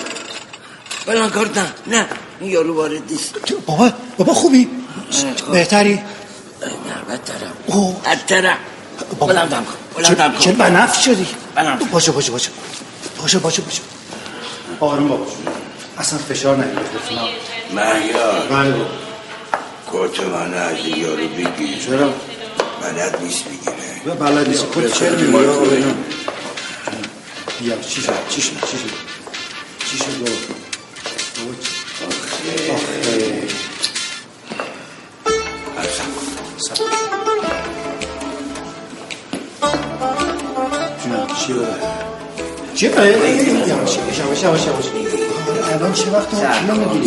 [1.06, 2.08] برانکارد نه نه.
[2.40, 3.36] این یارو وارد نیست.
[3.66, 4.70] بابا بابا خوبی؟
[5.52, 6.02] بهتری؟ نه
[7.10, 7.96] بدترم اوه.
[8.06, 8.58] بدترم
[9.20, 10.40] بلندم کن بلندم کن.
[10.40, 11.92] چه بنفش شدی؟ بلند.
[11.92, 12.50] باشه باشه باشه.
[13.22, 13.82] باشه باشه باشه.
[14.80, 15.20] آروم باش
[15.98, 16.80] اصلا فشار نگیر
[17.74, 18.48] مهیار.
[18.48, 18.86] بله.
[19.92, 21.80] کت من از یارو بگیر.
[21.86, 22.14] چرا؟
[22.82, 24.16] بلد نیست بگیره.
[24.20, 24.66] بلد نیست.
[24.66, 25.94] خود چرا اینا
[27.60, 28.94] بیا چی شد؟ چی شد؟ چی شد؟
[29.90, 30.32] چی شد بابا؟
[31.36, 31.75] بابا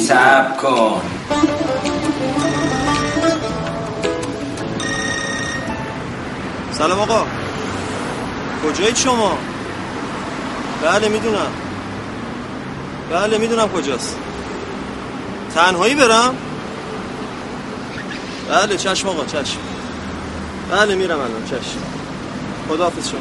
[0.09, 0.57] سب.
[0.57, 1.01] کن
[6.73, 7.27] سلام آقا.
[8.65, 9.39] کجایید شما؟
[10.83, 11.51] بله می‌دونم.
[13.13, 14.17] بله می‌دونم کجاست.
[15.59, 16.37] تنهایی برم؟
[18.49, 19.59] بله چشم آقا چشم.
[20.71, 21.83] بله میرم الان چشم.
[22.69, 23.19] خداحافظ شما.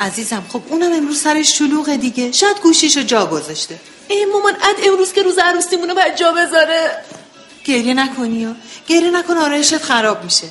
[0.00, 2.32] عزیزم خب اونم امروز سرش شلوغه دیگه.
[2.32, 3.80] شاید گوشیشو جا گذاشته.
[4.08, 6.90] ای مامان اد امروز که روز عروسیمونو باید جا بذاره.
[7.64, 8.54] گریه نکنی و
[8.88, 10.46] گریه نکن آرایشت خراب میشه.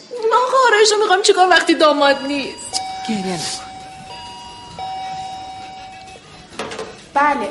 [0.47, 3.66] آقا آرایشو می‌خوام چیکار وقتی داماد نیست؟ گریه نکن.
[7.17, 7.49] بله.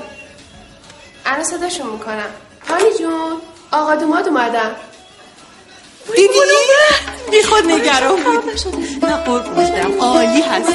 [1.27, 2.31] الان صداشو می‌کنم.
[2.69, 3.37] پانی جون
[3.71, 4.71] آقا دوماد اومدم
[6.17, 6.29] دیدی؟
[7.31, 8.45] بی خود نگران بود.
[9.05, 10.01] نه قربونش برم.
[10.01, 10.73] عالی هست.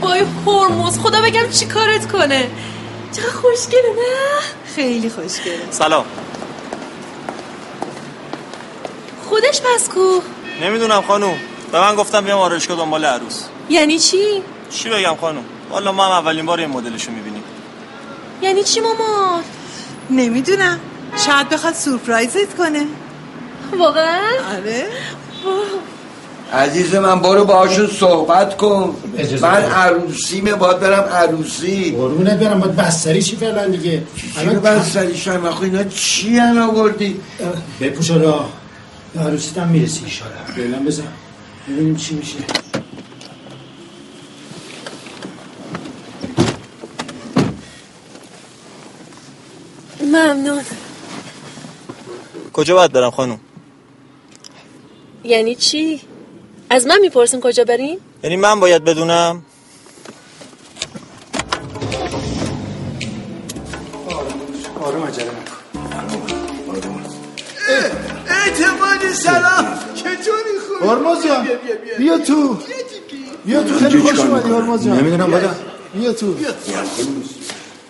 [0.00, 0.98] وای هرمز.
[0.98, 2.50] خدا بگم چی کارت کنه؟
[3.12, 4.40] چقدر خوشگله نه؟
[4.74, 5.58] خیلی خوشگله.
[5.70, 6.04] سلام.
[9.32, 10.20] خودش پس کو.
[10.62, 11.34] نمی‌دونم خانوم.
[11.72, 13.42] به من گفتم بیام آرایشگاه دنبال عروس.
[13.70, 17.42] یعنی چی؟ چی بگم خانوم؟ والا ما هم اولین بار این مدلشو می‌بینیم.
[18.42, 19.42] یعنی چی مامان
[20.10, 20.80] نمی‌دونم.
[21.26, 22.86] شاید بخواد سورپرایزت کنه.
[23.78, 24.20] واقعا؟
[24.56, 24.86] آره.
[26.52, 28.96] عزیز من برو باشون صحبت کن.
[29.40, 29.64] من.
[29.64, 31.96] عروسیمه باید برم عروسی.
[31.96, 34.02] قربونت برم باید بستری چی فعلا دیگه؟
[34.34, 37.20] چرا بستری؟ آخه اینا چی هن آوردی
[37.80, 38.10] بپوش
[39.14, 40.44] را عروسیت هم می‌رسی ایشالا.
[40.56, 41.12] فعلا بزن.
[41.68, 42.38] ببینیم چی میشه.
[50.00, 50.62] ممنون.
[52.52, 53.40] کجا باید برم خانوم
[55.24, 56.00] یعنی چی؟
[56.70, 59.42] از من می‌پرسین کجا بریم؟ یعنی من باید بدونم؟
[64.80, 65.41] آروم عجله
[69.14, 71.48] سلام چطوری خوبی؟ هرمز جان
[71.98, 72.58] بیا تو.
[73.44, 73.78] بیا تو.
[73.78, 74.98] خیلی خوش اومدی هرمز جان.
[74.98, 75.54] نمی‌دونم بادا
[75.94, 76.34] بیا تو.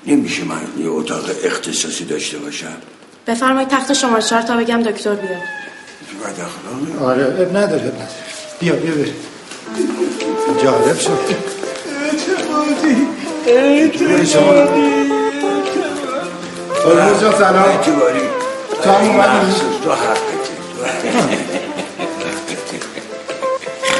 [0.06, 2.76] نمیشه من یه اتاق اختصاصی داشته باشم.
[3.26, 5.30] بفرمایید تخت شماره چهار تا بگم دکتر بیاد.
[5.30, 8.08] بد اخلاقی؟ آره اب نداره اب نداره
[8.60, 8.94] بیا بیا.
[8.94, 9.14] بریم
[10.62, 11.18] جالب شد.
[13.46, 14.52] برای شما.
[16.84, 17.54] هرمز جان سلام.
[17.54, 18.20] اعتباری.
[18.82, 19.52] تو هم اومدی؟
[19.84, 20.41] تو حقتی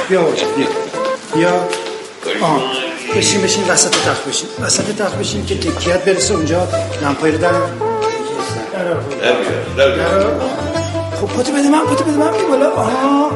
[0.08, 0.66] بیا باشم بیا.
[1.34, 1.50] بیا.
[2.42, 2.62] آه.
[3.16, 4.48] بشین بشین وسط تخت بشین.
[4.60, 6.68] وسط تخت بشین که تکیت برسه اونجا.
[7.02, 7.52] لمپایی رو در
[11.20, 12.30] خب پاتو بده من پاتو بده من.
[12.30, 12.70] بی بالا.
[12.70, 13.30] آها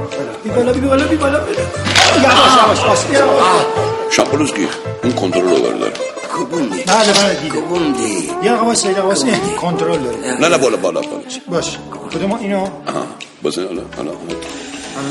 [0.45, 1.39] بی بالا بی بالا بی بالا.
[1.39, 3.21] یواش یواش یواش.
[3.21, 3.63] یواش
[4.11, 4.69] شامپولوسکی
[5.05, 5.93] اون کنترل رو بردار
[6.37, 9.27] کبوندی بله بله دیده کبوندی یه آقا واسه یه آقا واسه
[9.61, 10.41] کنترل داره.
[10.41, 11.23] نه نه بالا بالا بالا.
[11.49, 11.79] باش.
[12.13, 13.07] کدوم اینو آها.
[13.45, 14.13] بزن حالا حالا.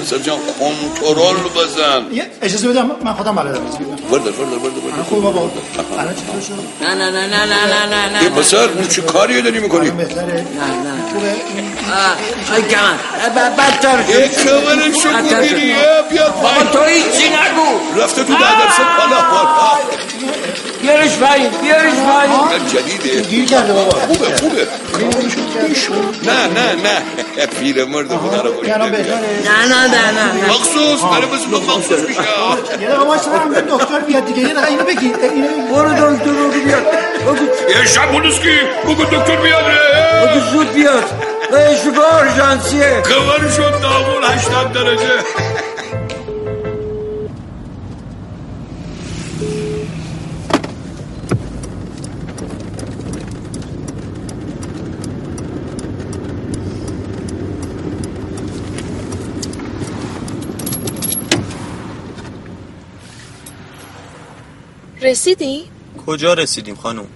[0.02, 2.14] حساب جان کنترل بزن.
[2.14, 3.60] یه اجازه بده من خودم بلدم.
[4.12, 5.52] بردار بردار بردار الان خوب بابا
[6.82, 10.24] نه نه نه نه نه نه نه یه پسر اون چه کاری داری می‌کنی؟ بهتره
[10.26, 11.10] نه نه.
[11.14, 11.36] خوبه.
[12.56, 12.98] آی کمن
[13.58, 15.76] بدتر یه کمرشو بگیری
[16.10, 18.02] بیاد بابا تو هیچی نگو.
[18.04, 19.78] رفته تو ده درصد بالا بالا
[20.82, 22.68] بیارش پایین بیارش پایین.
[22.68, 23.22] جدیده.
[23.22, 24.00] گیر کرده بابا.
[24.00, 24.68] خوبه خوبه.
[26.24, 27.02] نه نه نه.
[27.60, 29.20] پیر مرد خدا رو بریده بهتره.
[29.46, 32.00] نه نه نه نه مخصوص برای مثل من مخصوص.
[32.00, 32.22] میشه.
[32.82, 34.40] یه دقیقه واسه به دکتر بیاد دیگه.
[34.42, 35.16] یه دقیقه اینو بگیر.
[35.72, 36.82] برو دکتر رو بیار
[37.70, 39.64] یه شامپولوسکی بگو دکتر بیاد
[40.24, 41.04] بگو زود بیاد.
[41.84, 45.14] شگاه آرژانسیه خبر شد داغون هشتاد درجه.
[65.06, 65.64] رسیدی؟
[66.06, 67.08] کجا رسیدیم خانوم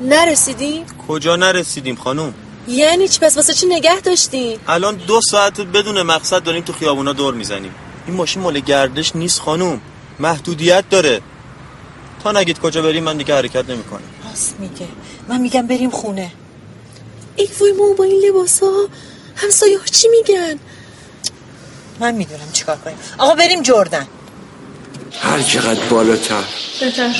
[0.00, 2.34] نرسیدی؟ کجا نرسیدیم خانوم
[2.68, 7.12] یعنی چی؟ پس واسه چی نگه داشتی؟ الان دو ساعت بدون مقصد داریم تو خیابونا
[7.12, 7.74] دور می‌زنیم.
[8.06, 9.80] این ماشین مال گردش نیست خانوم
[10.18, 11.20] محدودیت داره.
[12.24, 14.00] تا نگید کجا بریم من دیگه حرکت نمی‌کنم.
[14.28, 14.88] راست میگه.
[15.28, 16.32] من میگم بریم خونه.
[17.36, 18.88] ای وای ما با این لباس ها
[19.36, 20.58] همسایه ها چی میگن؟
[22.00, 22.96] من می‌دونم چیکار کنیم.
[23.18, 24.06] آقا بریم جردن.
[25.22, 26.44] هر چقدر بالاتر.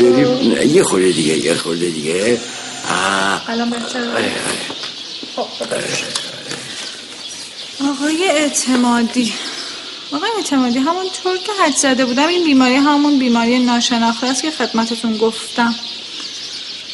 [0.01, 0.70] بریم.
[0.74, 2.41] یه خورده دیگه یه خورده دیگه.
[3.49, 4.32] الان آره، آره.
[5.36, 5.47] خب
[7.84, 9.32] آقای اعتمادی.
[10.12, 15.16] آقای اعتمادی همونطور که حد زده بودم این بیماری همون بیماری ناشناخته است که خدمتتون
[15.16, 15.74] گفتم.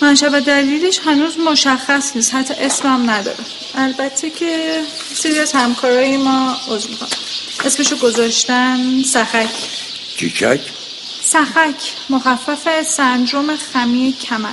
[0.03, 3.45] منشأ و دلیلش هنوز مشخص نیست حتی اسمم نداره.
[3.75, 4.81] البته که
[5.15, 7.11] سری از همکارای ما عضو می‌خوام
[7.65, 9.49] اسمشو گذاشتن سخک.
[10.17, 10.61] چیچک
[11.33, 14.49] سخک مخفف سندروم خمی کمر.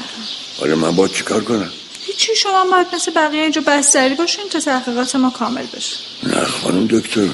[0.59, 1.71] حالا من با چیکار کنم؟
[2.07, 5.95] هیچی شما باید مثل بقیه اینجا بستری باشین تا تحقیقات ما کامل بشه.
[6.23, 7.27] نه خانم دکتر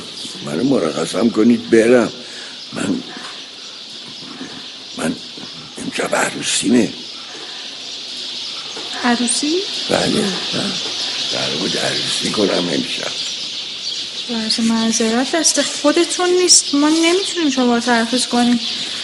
[0.46, 2.12] منو مرخصم کنید برم.
[2.74, 3.04] من
[4.98, 5.16] من
[5.78, 6.94] امشب عروسیمه.
[9.04, 9.56] عروسی؟
[9.90, 10.24] بله
[11.34, 13.12] در بود عروسی کنم امشب.
[14.30, 16.76] باید معذرت دست خودتون نیست.
[16.76, 18.60] ما نمی‌تونیم شما رو ترخیص کنیم.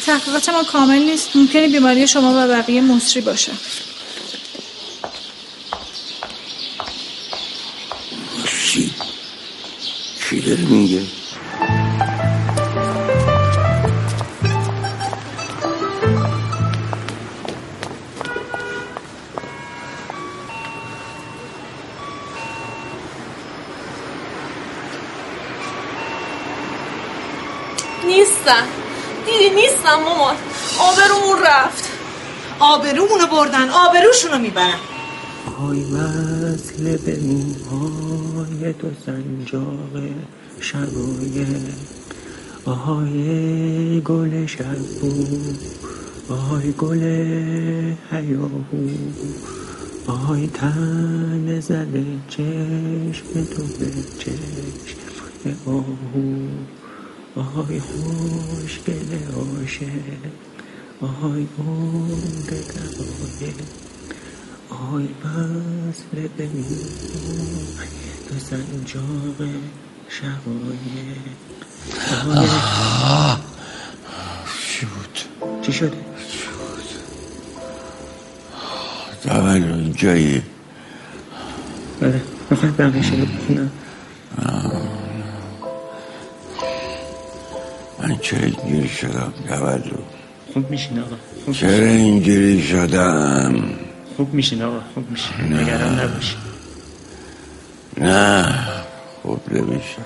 [0.05, 1.35] تحقیقات ما کامل نیست.
[1.35, 3.51] ممکنه بیماری شما و بقیه مصری باشه.
[8.65, 8.93] چی؟
[10.29, 11.01] چی داره میگه؟
[28.05, 28.82] نیستن
[29.33, 30.35] دیدی نیستن مامان.
[30.79, 31.89] آبرومون رفت.
[32.59, 34.79] آبرومونو بردن آبروشونو می‌برن.
[35.59, 40.03] های وصل به موهای تو سنجاق
[40.59, 41.47] شبایه
[42.65, 45.27] آهای گل شبو
[46.29, 47.03] آهای گل
[48.11, 48.89] هیاهو
[50.07, 56.47] آهای تن زده چشم تو به چشم آهو
[57.35, 59.87] آهای خوشگل عاشق
[61.01, 63.55] آهای عمر دقایق
[64.69, 67.87] آهای وصل موهای
[68.29, 69.49] تو سنجاق
[73.03, 73.39] آه.
[74.67, 75.19] چی بود
[75.61, 75.97] چی شده؟
[79.23, 80.41] تولد اینجایی
[82.01, 83.71] بله می‌خوای بقیشه رو بخونم
[88.23, 89.83] چرا اینجوری شدم تولد
[90.53, 91.15] خوب میشین آقا
[91.45, 93.63] خوب چرا اینجوری شدم؟
[94.17, 95.37] خوب میشین آقا خوب میشین.
[95.37, 95.61] نه.
[95.61, 96.39] نگران نباشین.
[97.97, 98.55] نه
[99.21, 100.05] خوب نمیشم.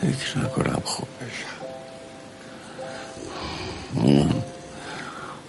[0.00, 1.60] فکر نکنم خوب بشم.
[3.94, 4.30] اون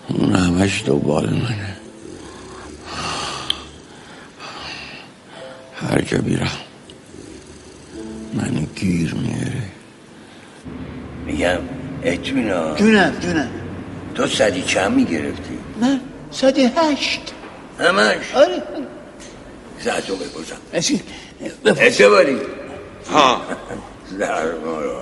[0.08, 1.78] اون همش دنبال منه.
[5.76, 6.52] هر جا میرم
[8.34, 9.71] منو گیر میاره.
[11.42, 11.60] میگم؟
[12.04, 13.50] اطمینان جونم جونم.
[14.16, 17.34] تو صدی چند می‌گرفتی؟ من صدی هشت.
[17.80, 18.64] همش؟ آره.
[19.80, 20.56] زدو بپرسم.
[20.74, 21.00] اصلا
[21.66, 22.38] اعتباری
[23.12, 23.42] ها.
[24.20, 24.94] در ما رو.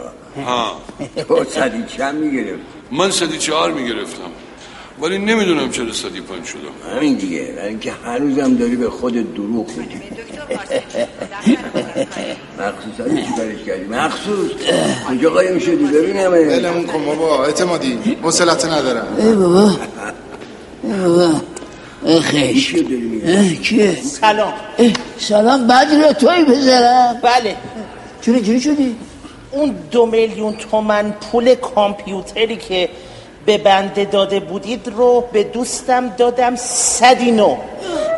[0.46, 0.82] ها.
[1.28, 2.62] تو صدی چند می‌گرفتی؟
[2.92, 4.32] من صدی چهار می‌گرفتم.
[5.02, 6.96] ولی نمی‌دونم چرا صدی پنج شدم.
[6.98, 7.54] همین دیگه.
[7.56, 9.68] برای اینکه هنوزم داری به خود دروغ
[10.50, 11.08] میگی
[12.60, 14.52] مخصوصا چی کارش کردی؟ مخصوص.
[15.10, 19.08] کجا قایم شدی ببینم علمون کن بابا اعتمادی حوصلت ندارم.
[19.18, 19.72] ای بابا.
[20.84, 21.32] ای بابا.
[22.04, 22.76] ای خیش
[23.64, 24.54] کیه سلام.
[24.78, 27.20] اه، سلام بدر توی بذارم.
[27.24, 27.56] بله.
[28.22, 28.96] چونه چونه شدی؟
[29.52, 32.90] اون دو میلیون تومن پول کامپیوتری که
[33.46, 37.58] به بنده داده بودید رو به دوستم دادم صدی نو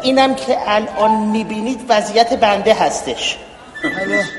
[0.04, 3.38] اینم که الان می‌بینید وضعیت بنده هستش.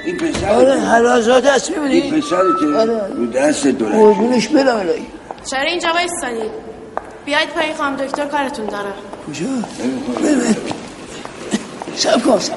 [0.05, 2.67] این پسر آره حلازات هست می‌بینی؟ این پسرته
[3.17, 5.07] رو دست دولت قربونش برم الهی.
[5.51, 6.51] چرا اینجا وایستانید
[7.25, 8.95] بیاید پایین خواهم دکتر کارتون دارم.
[9.29, 9.47] کجا؟
[10.23, 10.57] ببین.
[11.97, 12.53] سب کن سب.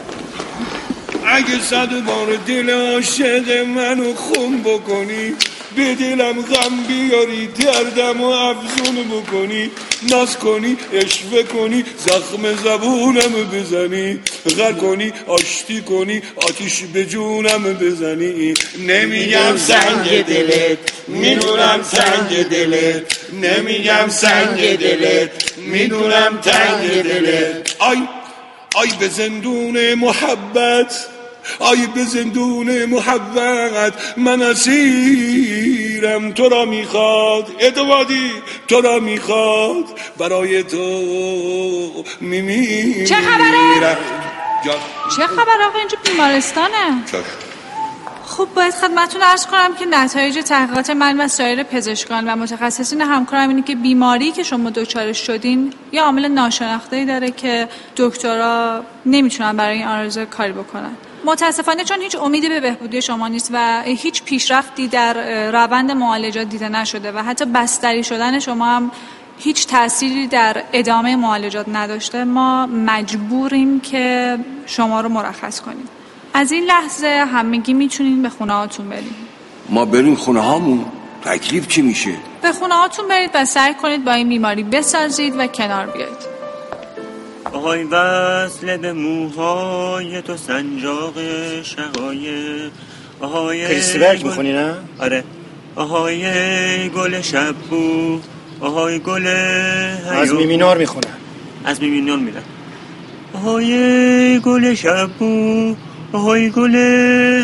[1.27, 5.33] اگه صد بار دل عاشق منو خون بکنی
[5.75, 9.71] به دلم غم بیاری دردم و افزون بکنی.
[10.09, 14.19] ناز کنی اشوه کنی زخم زبونم بزنی.
[14.57, 18.53] غر کنی آشتی کنی آتیش به جونم بزنی.
[18.87, 23.03] نمیگم سنگ دلت می‌دونم سنگ دلت.
[23.41, 27.75] نمیگم سنگ دلت می‌دونم تنگ دلت.
[27.79, 27.97] آی
[28.75, 31.07] آی به زندون محبت.
[31.59, 37.51] آی به زندون محبت من اسیرم تو را می‌خواد.
[37.59, 38.31] اعتمادی
[38.67, 39.85] تو را می‌خواد.
[40.17, 43.05] برای تو میمیرم.
[43.05, 43.97] چه خبره؟
[44.65, 44.75] جان.
[45.17, 47.03] چه خبر آقا؟ اینجا بیمارستانه.
[48.25, 53.49] خب باید خدمتتون ارز کنم که نتایج تحقیقات من و سایر پزشکان و متخصصین همکارم
[53.49, 57.67] اینه که بیماری که شما دچارش شدین یه عامل ناشناخته داره که
[57.97, 60.97] دکترها نمی‌تونن برای این آرزو کاری بکنن.
[61.25, 65.13] متاسفانه چون هیچ امیدی به بهبودی شما نیست و هیچ پیشرفتی در
[65.51, 68.91] روند معالجات دیده نشده و حتی بستری شدن شما هم
[69.37, 75.89] هیچ تأثیری در ادامه معالجات نداشته ما مجبوریم که شما رو مرخص کنیم.
[76.33, 79.15] از این لحظه همگی می‌تونین به خونه هاتون بریم
[79.69, 80.85] ما بریم خونه هامون.
[81.25, 85.47] تکلیف چی میشه؟ به خونه هاتون برید و سعی کنید با این بیماری بسازید و
[85.47, 86.34] کنار بیاید
[87.53, 91.13] آهای وصل به موهای تو سنجاق
[91.63, 92.71] شقایق.
[93.21, 95.23] آهای کریستبرگ گل- می‌خونی نه؟ آره.
[95.75, 96.23] آهای
[96.89, 98.19] گل شب بو.
[98.61, 101.13] آهای گل از هیو- میمینار می‌خونن
[101.65, 102.43] از میمینار میرم
[103.33, 105.75] آهای گل شب بو.
[106.13, 106.75] آهای گل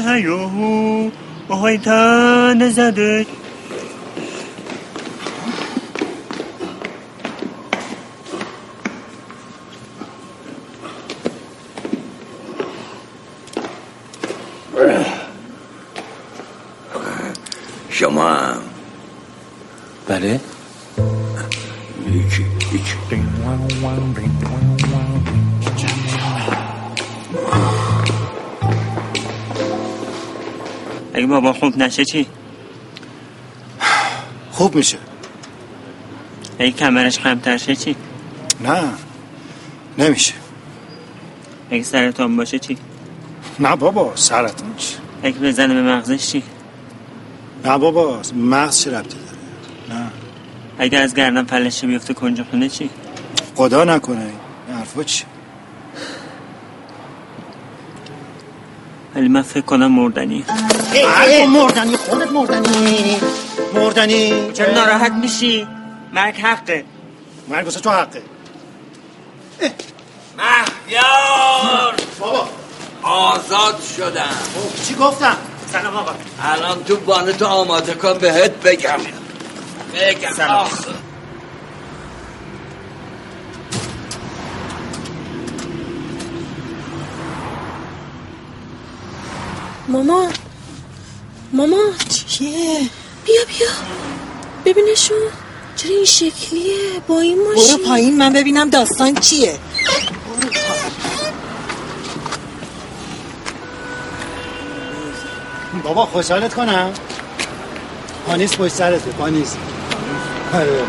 [0.07, 1.09] هیوهو
[1.49, 3.25] آهای تن زده
[18.01, 18.61] شما هم
[20.07, 20.39] بله
[22.07, 22.95] هیچی هیچی
[31.13, 32.27] اگه بابا خوب نشه چی؟
[34.51, 34.97] خوب میشه
[36.59, 37.95] اگه کمرش خمتر شه چی؟
[38.61, 38.83] نه
[39.97, 40.33] نمیشه
[41.71, 42.77] اگه سرطان باشه چی؟
[43.59, 46.43] نه بابا سرطان چی اگه بزنه به مغزش چی؟
[47.65, 50.11] نه بابا مغز چه ربطی داره؟ نه.
[50.79, 52.89] اگه از گردن فلشه بیفته کنج خونه چی؟
[53.55, 54.31] خدا نکنه.
[54.67, 55.23] این حرفا چی؟
[59.15, 60.45] ولی من فکر کنم مردنی.
[60.93, 63.17] ای مردنی خودت مردنی.
[63.73, 64.51] مردنی.
[64.53, 65.67] چرا ناراحت میشی؟
[66.13, 66.85] مرگ حقه.
[67.49, 68.21] مرگ واسه تو حقه.
[70.37, 71.95] مهیار!
[72.19, 72.49] بابا.
[73.03, 74.37] آزاد شدم.
[74.87, 75.37] چی گفتم؟
[75.71, 76.11] سلام آقا.
[76.41, 78.99] الان تو بانتو آماده کن بهت بگم.
[79.93, 80.33] بگم.
[80.37, 80.57] سلام.
[80.57, 80.85] آخ.
[89.87, 90.33] مامان
[91.53, 91.79] مامان
[92.27, 92.79] چیه
[93.25, 93.67] بیا بیا.
[94.65, 95.17] ببینشون.
[95.75, 97.77] چرا این شکلیه؟ با این ماشین.
[97.77, 99.59] برو پایین من ببینم داستان چیه.
[105.83, 106.93] بابا خوشحالت کنم.
[108.27, 109.11] پانیس پشت سرته.
[109.11, 109.55] پانیس
[110.53, 110.83] آره.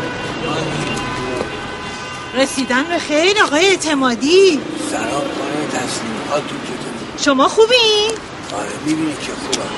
[2.33, 4.61] رسیدن به خیر آقای اعتمادی.
[4.91, 6.13] سلام خانم تسلیم.
[6.29, 6.55] ها تو
[7.23, 8.11] شما خوبین؟
[8.53, 9.69] آره می‌بینی که خوبم.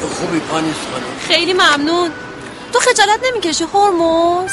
[0.00, 2.10] تو خوبی پانیس خانم؟ خیلی ممنون.
[2.72, 4.50] تو خجالت نمی‌کشی هرمز؟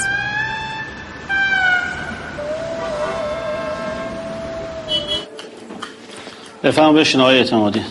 [6.64, 7.86] بفهم بشین آقای اعتمادی.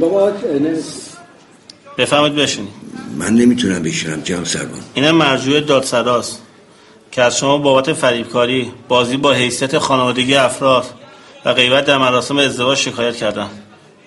[0.00, 0.32] بابا
[1.98, 2.68] بفهمید بشین.
[3.18, 4.80] من نمی‌تونم بشینم جمع سربان.
[4.94, 6.42] این مرجوع دادسراست
[7.12, 10.84] که از شما بابت فریبکاری بازی با حیثیت خانوادگی افراد
[11.44, 13.46] و غیبت در مراسم ازدواج شکایت کردن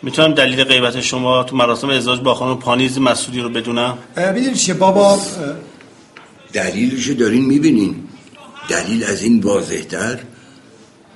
[0.03, 4.73] می‌تونم دلیل غیبت شما تو مراسم ازدواج با خانم پانیز مسئولی رو بدونم؟ می‌دونی چیه؟
[4.73, 5.19] بابا
[6.53, 7.95] دلیلشو دارین می‌بینین.
[8.69, 10.19] دلیل از این واضحتر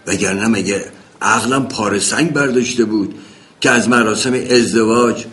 [0.07, 0.85] وگرنه مگه
[1.21, 3.15] عقلم پاره سنگ برداشته بود؟
[3.61, 5.25] که از مراسم ازدواج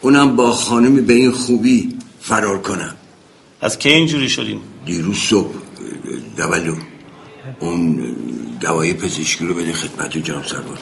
[0.00, 2.94] اونم با خانمی به این خوبی فرار کنم.
[3.60, 5.54] از کی اینجوری شدین؟ دیروز صبح
[6.36, 6.74] دولو
[7.60, 8.16] اون
[8.60, 10.78] دوای پزشکی رو بده خدمت جام سربان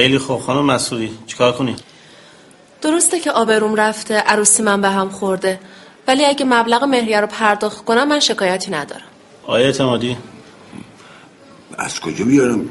[0.00, 0.40] خیلی خوب.
[0.40, 1.76] خانم مسئولی چیکار کنیم
[2.82, 5.60] درسته که آبروم رفته عروسی من به هم خورده.
[6.08, 9.02] ولی اگه مبلغ مهریه رو پرداخت کنم من شکایتی ندارم.
[9.44, 10.16] آقای اعتمادی.
[11.78, 12.68] از کجا بیارم؟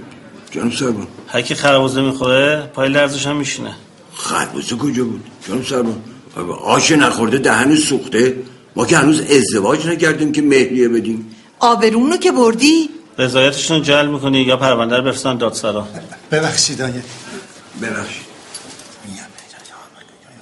[0.52, 1.08] جانم سربان.
[1.28, 3.76] هر کی خربوزه می‌خوره پای لرزش هم میشینه.
[4.14, 6.02] خربوزه کجا بود؟ جانم سربان.
[6.64, 8.36] آش نخورده دهن سوخته.
[8.76, 11.36] ما که هنوز ازدواج نکردیم که مهریه بدیم.
[11.60, 12.90] آبرون رو که بردی؟
[13.20, 15.88] رضایتشون رو جلب می‌کنی یا پرونده رو بفرستن دادسرا؟
[16.32, 17.04] ببخشید آیه
[17.82, 18.30] ببخشید.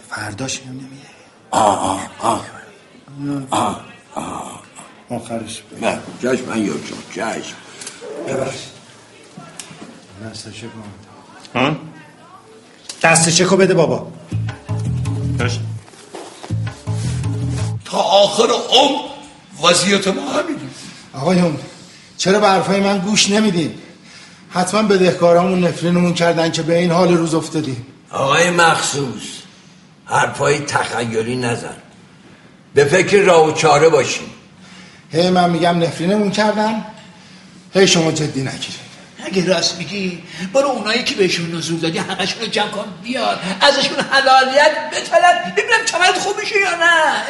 [0.10, 1.02] فرداش میام نمیه
[1.52, 2.45] آه آه آه.
[3.52, 3.82] آه
[4.16, 4.62] آه
[5.10, 7.56] آخرش نه جشم من یاد شد جشم
[8.28, 8.78] ببخشید؟
[13.04, 14.12] دست چکو بده بابا.
[17.86, 18.99] تا آخر عمر
[19.64, 20.60] وضعیت ما همینه.
[21.14, 21.58] آقایون
[22.18, 23.73] چرا به حرفای من گوش نمیدین؟
[24.49, 29.23] حتما بدهکارامون نفرینمون کردن که به این حال روز افتادیم آقای مخصوص
[30.06, 31.77] حرفای تخیلی نزن.
[32.73, 34.30] به فکر راه و چاره باشیم
[35.11, 36.85] هی من میگم نفرینمون کردن
[37.73, 38.88] هی شما جدی نگیرید.
[39.26, 40.23] اگه راست میگی
[40.53, 43.39] برو اونایی که بهشون نزول دادی حقشون رو جمع کن بیار.
[43.61, 47.23] ازشون حلالیت بطلب ببینم چمنت خوب میشه یا نه.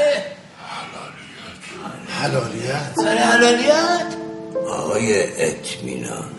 [2.21, 2.93] حلالیت.
[2.95, 4.26] سر حلالیت.
[4.55, 6.31] آقای اطمینان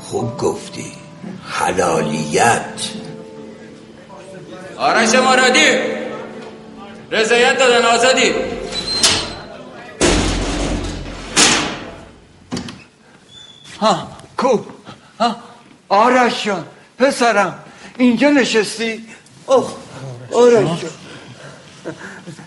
[0.00, 0.92] خوب گفتی.
[1.48, 2.80] حلالیت.
[4.76, 5.68] آرش مرادی.
[7.10, 8.34] رضایت دادن آزادی.
[13.80, 14.58] ها کو؟
[15.20, 15.36] ها
[15.88, 16.64] آرش جان
[16.98, 17.58] پسرم.
[17.98, 19.06] اینجا نشستی؟
[19.46, 19.72] اوه
[20.32, 20.90] آرش جان.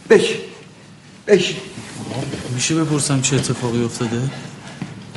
[0.09, 0.54] بشین.
[1.27, 1.57] بشین.
[2.55, 4.21] میشه بپرسم چه اتفاقی افتاده؟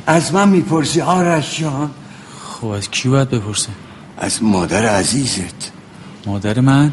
[0.07, 1.91] از من می‌پرسی آرش جان.
[2.41, 3.71] خب از کی باید بپرسم؟
[4.17, 5.71] از مادر عزیزت.
[6.25, 6.91] مادر من؟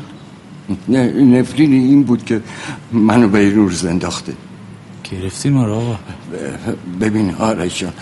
[0.89, 2.43] نه نفرین این بود که
[2.93, 4.33] منو به این روز انداخته.
[5.11, 5.99] گرفتی ما را آقا.
[7.01, 7.93] ببین آرش جان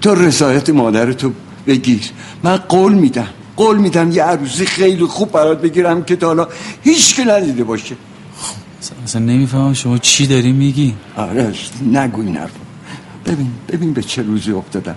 [0.00, 1.32] تو رضایت مادرتو
[1.66, 2.10] بگیر.
[2.42, 6.48] من قول میدم قول میدم یه عروسی خیلی خوب برات بگیرم که تا حالا
[6.82, 7.96] هیچ که ندیده باشه.
[9.04, 12.50] اصلا نمی‌فهمم شما چی داری میگی؟ آرش نگو این حرف
[13.26, 14.96] ببین ببین به چه روزی افتادم.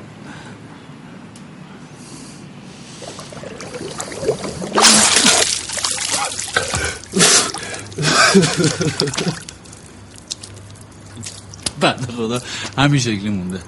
[11.80, 12.41] بنده خدا
[12.78, 13.60] همین شکلی مونده.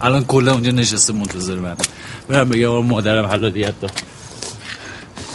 [0.00, 1.76] الان کلا اونجا نشسته منتظر من.
[2.28, 3.92] برم بگم مادرم حلالیت داد.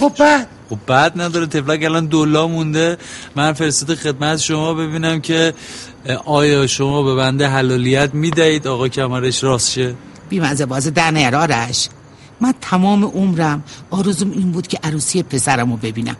[0.01, 0.47] خب بعد.
[0.69, 2.97] خب بعد نداره تفلک الان دولا مونده.
[3.35, 5.53] من فرستاده خدمت شما ببینم که
[6.25, 9.95] آیا شما به بنده حلالیت می‌دهید؟ آقا کمرش راست شه.
[10.29, 11.89] بیمزه باز در نیار آرش
[12.41, 16.15] من تمام عمرم آرزوم این بود که عروسی پسرم رو ببینم.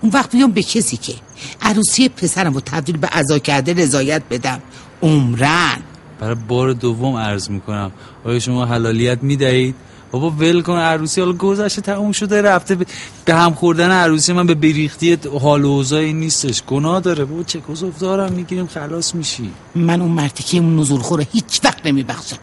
[0.00, 1.14] اون وقت بیام به کسی که
[1.62, 4.62] عروسی پسرم رو تبدیل به عزا کرده رضایت بدم.
[5.02, 5.78] عمرن.
[6.20, 7.90] برای بار دوم عرض می‌کنم.
[8.24, 9.74] آیا شما حلالیت می‌دهید؟
[10.10, 12.86] بابا ول کن عروسی حالا گذشته تموم شده رفته به-
[13.24, 16.62] به هم خوردن عروسی من به بریختی حال و اوضاعی نیستش.
[16.62, 17.60] گناه داره بابا چه
[18.00, 19.50] دارم می‌گیریم خلاص میشی.
[19.74, 22.36] من اون مرتی که اون نزول خوره هیچ وقت نمیبخشم.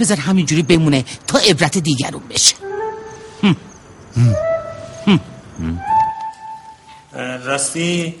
[0.00, 2.54] بذار همینجوری بمونه تا عبرت دیگرون بشه.
[7.44, 8.14] راستی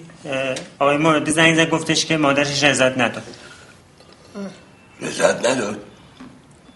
[0.78, 3.22] آقای مرادی زنگ زد گفتش که مادرش رضایت نداد.
[5.02, 5.82] رضایت نداد؟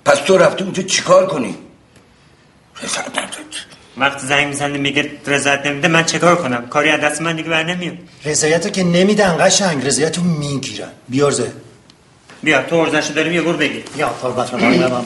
[0.05, 1.55] پس تو رفتی اونجا چیکار کنی؟
[2.83, 3.55] رضایت نداد
[3.97, 7.63] وقتی زنگ می‌زنه میگه رضایت نمیده من چکار کنم؟ کاری از دست من دیگه بر
[7.63, 7.97] نمیاد.
[8.25, 10.89] رضایتو که نمیدن قشنگ رضایتو می‌گیرن.
[11.09, 11.53] بیارزه
[12.43, 13.85] بیا تو ارزشو داریم یه بر بگیر.
[13.97, 15.05] یا قربت من من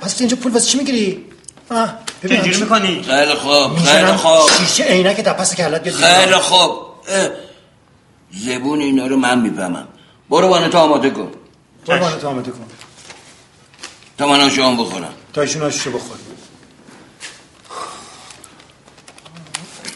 [0.00, 1.24] پس اینجا پول واسه چی می‌گیری؟
[1.70, 4.50] همچین- می‌کنی؟ خیلی خوب خیلی خوب.
[4.58, 5.96] شیشه عینک در پس کلت بیاد.
[5.96, 6.70] خیلی خوب.
[8.30, 9.88] زبون اینا رو من می‌فهمم
[10.30, 11.30] برو وانتو آماده کن.
[11.86, 12.66] برو بانه تو آماده کن.
[14.18, 15.14] تا من آشام بخورم.
[15.36, 16.18] تا ایشون آششو بخور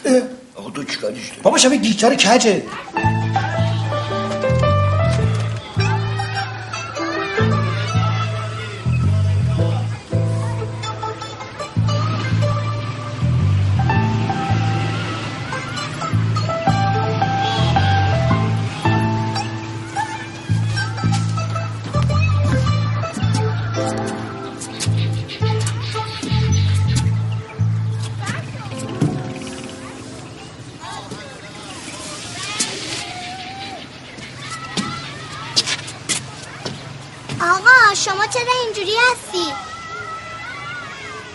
[0.05, 0.21] اه،
[0.55, 2.63] آقا تو چیکارش داری بابا شبیه گیتار کجه؟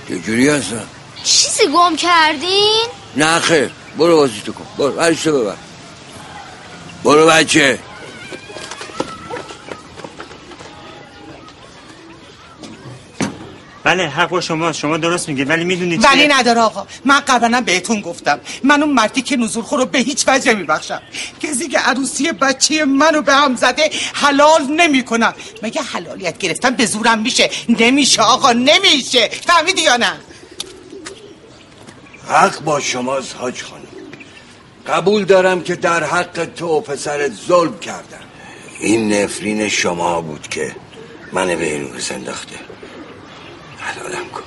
[0.09, 0.87] چجوری هستم
[1.25, 4.67] چیزی گم کردین؟ نه خیر برو بازی تو کن.
[4.79, 5.55] برو برشتو ببر.
[7.05, 7.79] برو بچه.
[13.87, 16.87] بله حق با شما شما درست میگید ولی می‌دونید ولی نداره آقا.
[17.05, 18.41] من قبلا بهتون گفتم.
[18.63, 21.03] من اون مردی که نزول خور رو به هیچ وجه نمیبخشم.
[21.43, 25.35] کسی که عروسی بچه منو به هم زده حلال نمی‌کنم.
[25.63, 29.29] مگه حلالیت گرفتن به زورم میشه؟ نمیشه آقا نمیشه.
[29.47, 30.13] فهمیدی یا نه؟
[32.29, 33.83] حق با شماست حاج خانم.
[34.87, 38.25] قبول دارم که در حق تو و پسرت ظلم کردم.
[38.81, 40.77] این نفرین شما بود که
[41.33, 42.57] من به این روز انداخته
[43.87, 44.43] حلالم کن.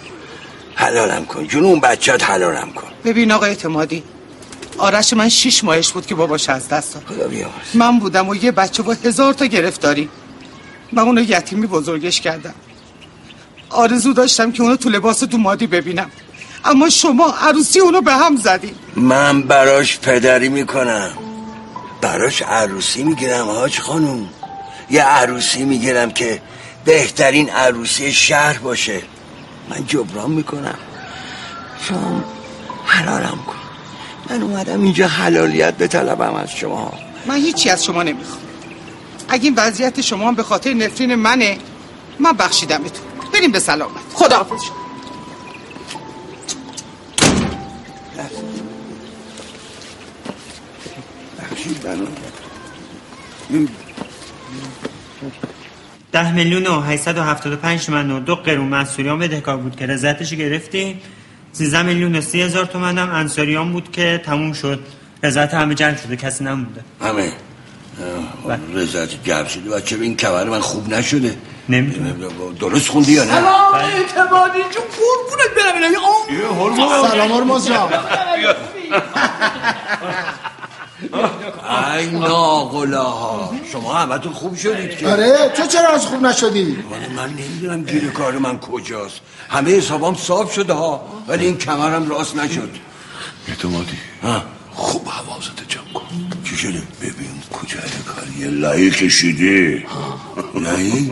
[0.76, 1.48] حلالم کن.
[1.48, 2.88] جون اون بچت حلالم کن.
[3.06, 4.03] ببین آقای اعتمادی.
[4.78, 7.03] آرش من شیش ماهش بود که باباش از دست داد.
[7.03, 10.10] خدا بیامرز من بودم و یه بچه با هزار تا گرفتاری.
[10.91, 12.53] من اونو یتیمی بزرگش کردم.
[13.70, 16.11] آرزو داشتم که اونو تو لباس تو مادی ببینم.
[16.66, 18.76] اما شما عروسی اونو به هم زدی.
[18.95, 21.11] من براش پدری می‌کنم.
[22.02, 24.30] براش عروسی می‌گیرم حاج خانوم
[24.90, 26.41] یه عروسی می‌گیرم که
[26.86, 29.02] بهترین عروسی شهر باشه.
[29.70, 30.78] من جبران می‌کنم.
[31.82, 32.24] شما
[32.86, 33.56] حلالم کن.
[34.30, 36.94] من اومدم اینجا حلالیت به طلبم از شما.
[37.26, 38.40] من هیچی از شما نمی‌خوام.
[39.30, 41.58] اگه این وضعیت شما هم به خاطر نفرین منه
[42.20, 43.06] من بخشیدمتون.
[43.34, 44.02] بریم به سلامت.
[44.14, 44.64] خداحافظ.
[44.64, 44.80] شما
[56.11, 61.02] ده میلیون و 875 تومن و دو قرون منصوریان بدهکار بود که رضایتش گرفتیم.
[61.53, 64.80] 13 میلیون و 30 هزار تومن هم انصاریان بود که تموم شد.
[65.23, 66.84] رضایت همه جمع شده کسی نمونده.
[67.02, 67.31] همه.
[68.73, 69.69] رضایت جمع شده.
[69.69, 71.36] بچه به این کمر من خوب نشده.
[71.69, 72.15] نمی‌دونم.
[72.60, 75.98] درست خوندی یا نه؟ سلام اعتمادی جون قربونت برم اینه
[77.10, 77.90] سلام هرمز جان.
[81.70, 85.08] ای ناقلاها شما همتون خوب شدید که.
[85.08, 86.78] آره تو چرا از خوب نشدی؟
[87.16, 89.20] من نمی‌دونم گیر کار من کجاست.
[89.50, 92.70] همه حسابام صاف شده ها ولی این کمرم راست نشد.
[93.48, 93.98] اعتمادی.
[94.24, 94.41] ها.
[94.74, 96.06] خوب حواظت جمع کن.
[96.44, 99.86] چی شده؟ ببین کجای کار یه لعی کشیده
[100.56, 101.12] لعی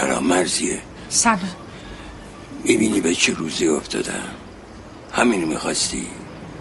[0.00, 0.78] سلام مرزیه
[1.08, 1.56] سلام
[2.64, 4.24] می‌بینی به چه روزی افتادم؟
[5.12, 6.06] همینو می‌خواستی؟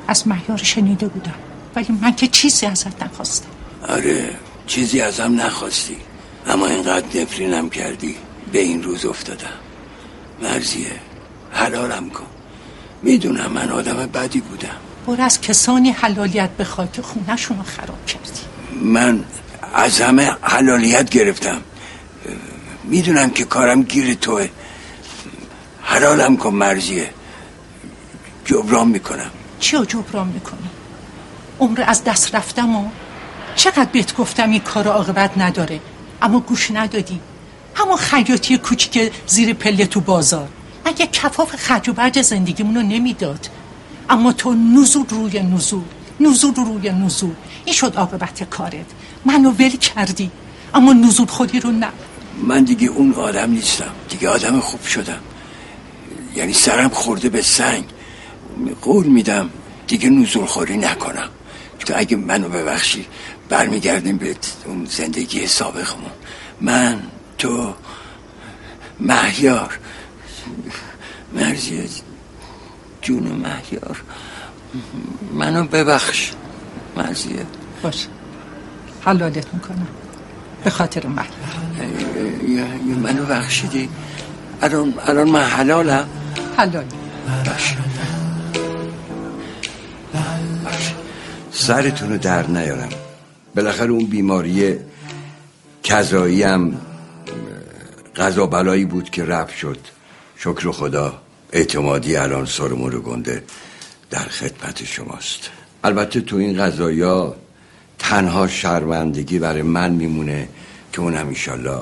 [0.08, 1.34] از مهیار شنیده بودم.
[1.76, 3.48] ولی من که چیزی ازت نخواستم
[3.88, 4.30] آره
[4.68, 5.98] چیزی ازم نخواستی.
[6.48, 8.16] اما اینقدر نفرینم کردی.
[8.52, 9.58] به این روز افتادم.
[10.42, 10.92] مرزیه
[11.52, 12.28] حلالم کن.
[13.04, 14.78] می‌دونم من آدم بدی بودم.
[15.08, 18.42] برو از کسانی حلالیت به خاک خونهشون رو خراب کردی.
[18.82, 19.24] من
[19.74, 21.62] از همه حلالیت گرفتم.
[22.88, 24.50] می‌دونم که کارم گیر توه.
[25.82, 27.10] حلالم کن مرزیه.
[28.46, 29.32] جبران می‌کنم.
[29.60, 30.70] چی رو جبران می‌کنی؟
[31.60, 32.90] عمر از دست رفتم و
[33.56, 35.80] چقدر بهت گفتم این کار عاقبت نداره؟
[36.22, 37.20] اما گوش ندادی.
[37.76, 40.48] همون خیاطی کوچیک زیر پله تو بازار.
[40.86, 43.50] مگه کفاف خرج و برج زندگیمونو نمی‌داد.
[44.10, 45.84] اما تو نزول روی نزول
[46.20, 47.34] نزول روی نزول.
[47.66, 48.86] این شد عاقبت کارت.
[49.26, 50.32] منو ول کردی.
[50.74, 51.88] اما نزول خودی رو نه.
[52.44, 53.92] من دیگه اون آدم نیستم.
[54.10, 55.20] دیگه آدم خوب شدم.
[56.36, 57.84] یعنی سرم خورده به سنگ.
[58.82, 59.50] قول میدم
[59.88, 61.30] دیگه نزول خوری نکنم.
[61.80, 63.06] تو اگه منو ببخشی
[63.50, 64.36] برمیگردیم به
[64.66, 66.12] اون زندگی سابقمون.
[66.62, 67.04] من
[67.38, 67.74] تو
[69.00, 69.80] مهیار.
[71.34, 71.90] مرزی
[73.02, 74.04] جون مهیار.
[75.34, 76.32] منو ببخش.
[76.98, 77.46] مرزیه.
[77.84, 78.08] باش.
[79.02, 79.88] حلالت می‌کنم.
[80.66, 81.26] به خاطر من.
[83.04, 83.90] منو بخشیدی.
[84.62, 86.08] الان الان من حلالم.
[86.58, 86.86] حلال.
[91.52, 92.90] سرتون رو در نیارم.
[93.56, 94.80] بالاخره اون بیماری
[95.84, 96.82] کذایی هم
[98.16, 99.78] غذا بلایی بود که رفت شد.
[100.38, 101.22] شکر خدا
[101.54, 103.44] اعتمادی الان سرمون رو گنده
[104.10, 105.50] در خدمت شماست.
[105.84, 107.36] البته تو این غذایا
[108.00, 110.50] تنها شرمندگی برای من میمونه
[110.94, 111.82] که اونم ایشالله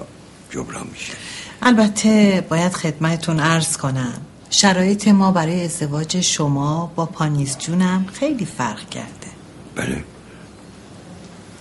[0.51, 1.13] جبران میشه.
[1.61, 8.89] البته باید خدمتتون عرض کنم شرایط ما برای ازدواج شما با پانیز جونم خیلی فرق
[8.89, 9.27] کرده.
[9.75, 10.03] بله.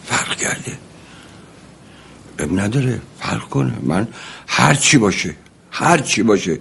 [0.04, 0.78] فرق کرده.
[2.38, 3.72] اب نداره فرق کنه.
[3.82, 4.08] من
[4.46, 5.34] هر چی باشه
[5.70, 6.58] هر چی باشه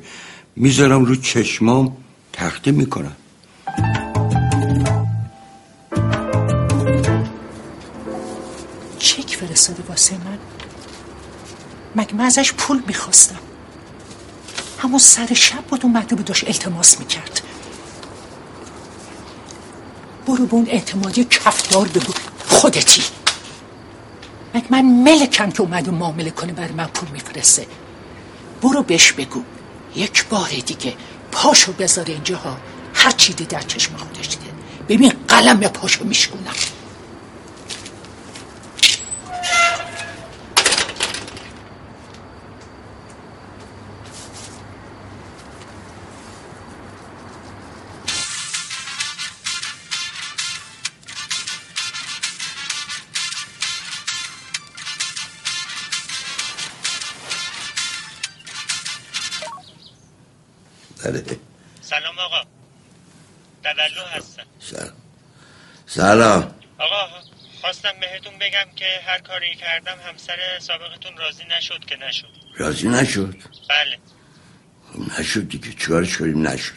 [0.56, 1.98] می‌ذارم رو چشمام
[2.34, 3.16] تخته می‌کنم.
[9.62, 10.38] فرستاده واسه من؟
[11.96, 13.40] مگه من ازش پول می‌خواستم؟
[14.80, 17.42] همون سر شب بود اومده بود داشت التماس می‌کرد.
[20.28, 22.14] برو به اون اعتمادی کفدار بگو.
[22.48, 23.04] خودتی.
[24.56, 27.68] مگه من ملکم که اومده معامله کنه برای من پول میفرسته؟
[28.62, 29.44] برو بهش بگو.
[29.96, 30.94] یک بار دیگه
[31.32, 32.58] پاشو بذاره اینجا ها
[32.94, 34.52] هر چی دیده چشم خودش دیده.
[34.90, 36.54] ببین قلم پاشو میشکنم
[66.02, 66.42] سلام.
[66.80, 67.02] آقا
[67.62, 72.28] خواستم بهتون بگم که هر کاری کردم همسر سابقتون راضی نشد که نشد.
[72.58, 73.36] راضی نشد؟
[73.70, 73.98] بله.
[74.94, 76.74] خب نشد دیگه چیکارش کنیم؟ نشد.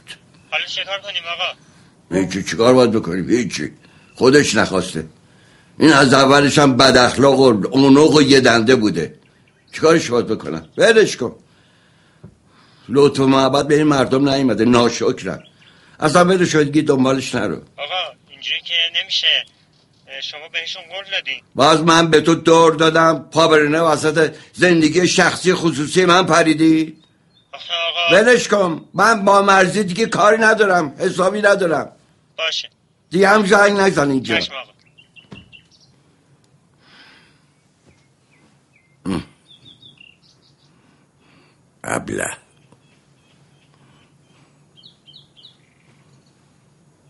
[0.50, 3.72] حالا چکار کنیم آقا؟ هیچی چیکار باید بکنیم؟ هیچی.
[4.14, 5.06] خودش نخواسته.
[5.78, 9.14] این از اولش هم بد اخلاق و اونوق و یه دنده بوده.
[9.72, 11.36] چیکارش باید بکنم؟ ولش کن.
[12.88, 14.64] لطف و محبت به این مردم نیومده.
[14.64, 15.42] ناشکرم
[16.00, 17.56] اصلا کن دیگه دنبالش نرو.
[17.76, 19.44] آقا اینجوری که نمیشه.
[20.22, 21.42] شما بهشون قول دادین.
[21.54, 23.28] باز من به تو دور دادم.
[23.32, 26.96] پا برنه وسط زندگی شخصی خصوصی من پریدی.
[28.12, 28.88] ولش کن.
[28.94, 30.94] من با مرزی دیگه کاری ندارم.
[30.98, 31.92] حسابی ندارم.
[32.38, 32.70] باشه.
[33.10, 34.36] دیگه هم زنگ نزن اینجا.
[34.36, 34.74] آقا.
[41.84, 42.36] ابله.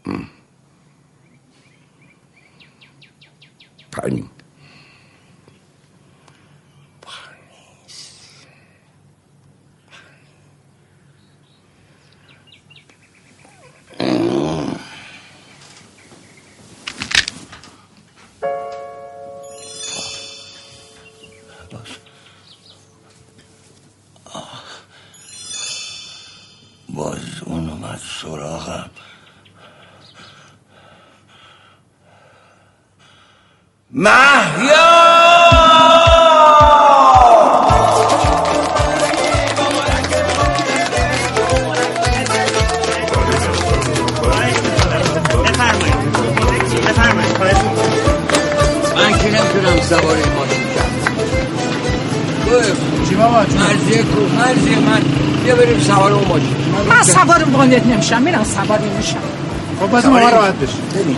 [0.07, 0.34] ام.
[3.95, 4.31] پنی
[26.95, 28.91] باز اون اومد سراغم
[33.95, 34.75] محیا
[48.97, 50.65] من که نمی‌تونم سوار این ماشین
[53.09, 55.03] چی بابا؟ مرزیه کو مرزیه من
[55.45, 56.57] بیا بریم سوار اون ماشین.
[56.89, 59.17] من سوار والد نمیشم میرم سواری میشم.
[59.81, 61.17] خب باز ما راحت بشیم.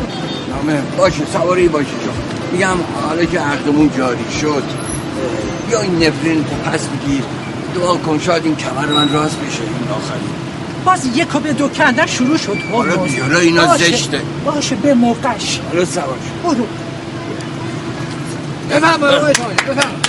[0.51, 0.81] نامه.
[0.99, 1.87] باشه سواری باشه
[2.53, 2.77] میگم
[3.09, 4.63] حالا که عقدمون جاری شد
[5.69, 7.23] بیا این نفرین پس بگیر
[7.75, 10.21] دعا کن شاید این کمر من راست بشه این آخری
[10.85, 13.85] باز یک به دو کردن شروع شد حالا بیالا اینا باشه.
[13.85, 14.21] زشته.
[14.45, 16.67] باشه به موقعش حالا سوار شد برو
[18.71, 20.07] بفرم بفرم بفرمایید بفرمایید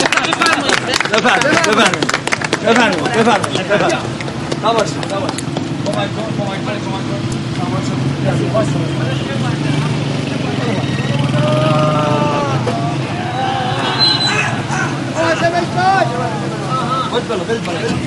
[2.64, 3.68] بفرمایید بفرمایید
[4.62, 5.32] تماش تماش
[5.86, 6.82] کمک کن کمک کن
[7.60, 7.84] کمک
[8.74, 9.87] کن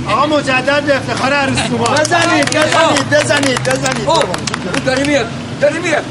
[0.08, 3.08] آقا مجدد به افتخار عروس ما بزنید بزنید.
[3.10, 4.08] بزنید بزنید
[4.86, 5.26] داره میاد
[5.60, 6.04] داره میاد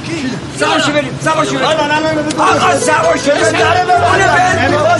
[0.59, 0.91] سوار شو.
[0.91, 1.51] بریم سوار شو.
[1.53, 1.65] بریم.
[2.39, 3.31] آقا سوار شو.
[3.31, 4.99] بریم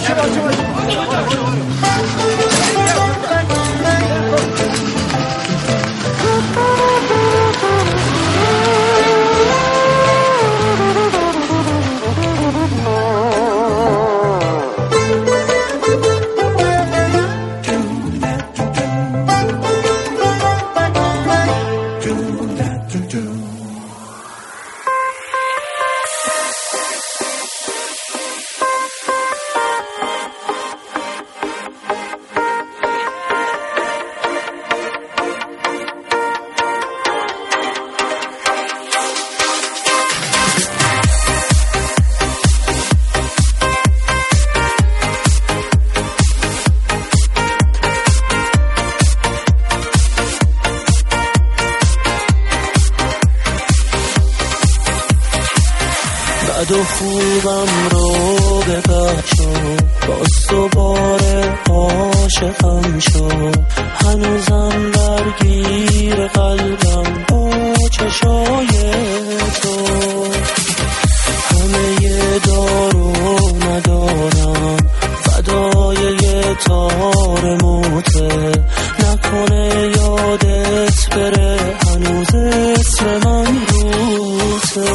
[80.90, 81.58] یادت بره
[81.88, 84.92] هنوز اسم من روته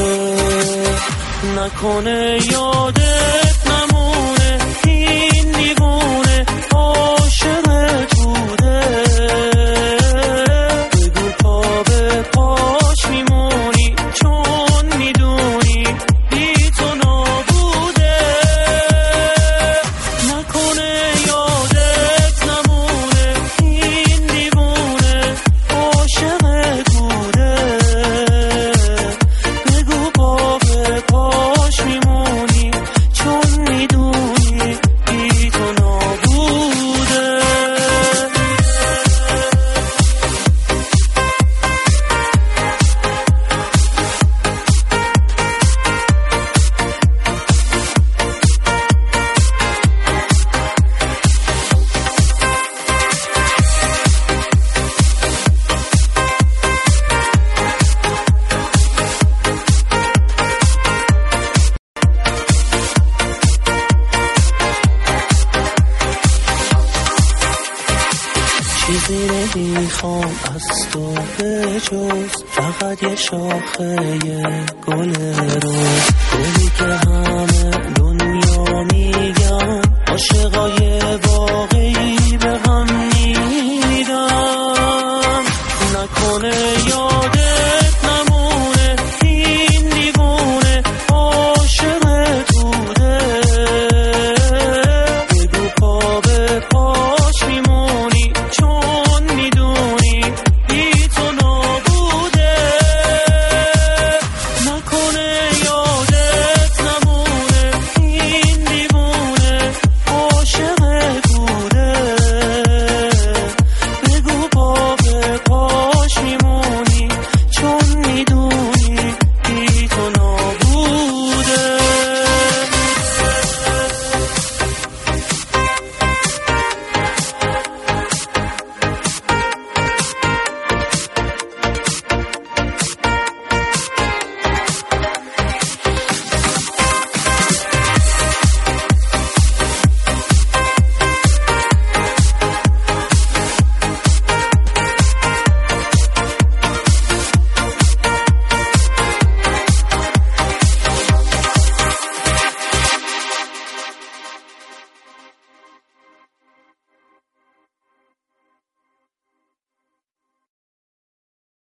[1.57, 3.64] نکنه یادت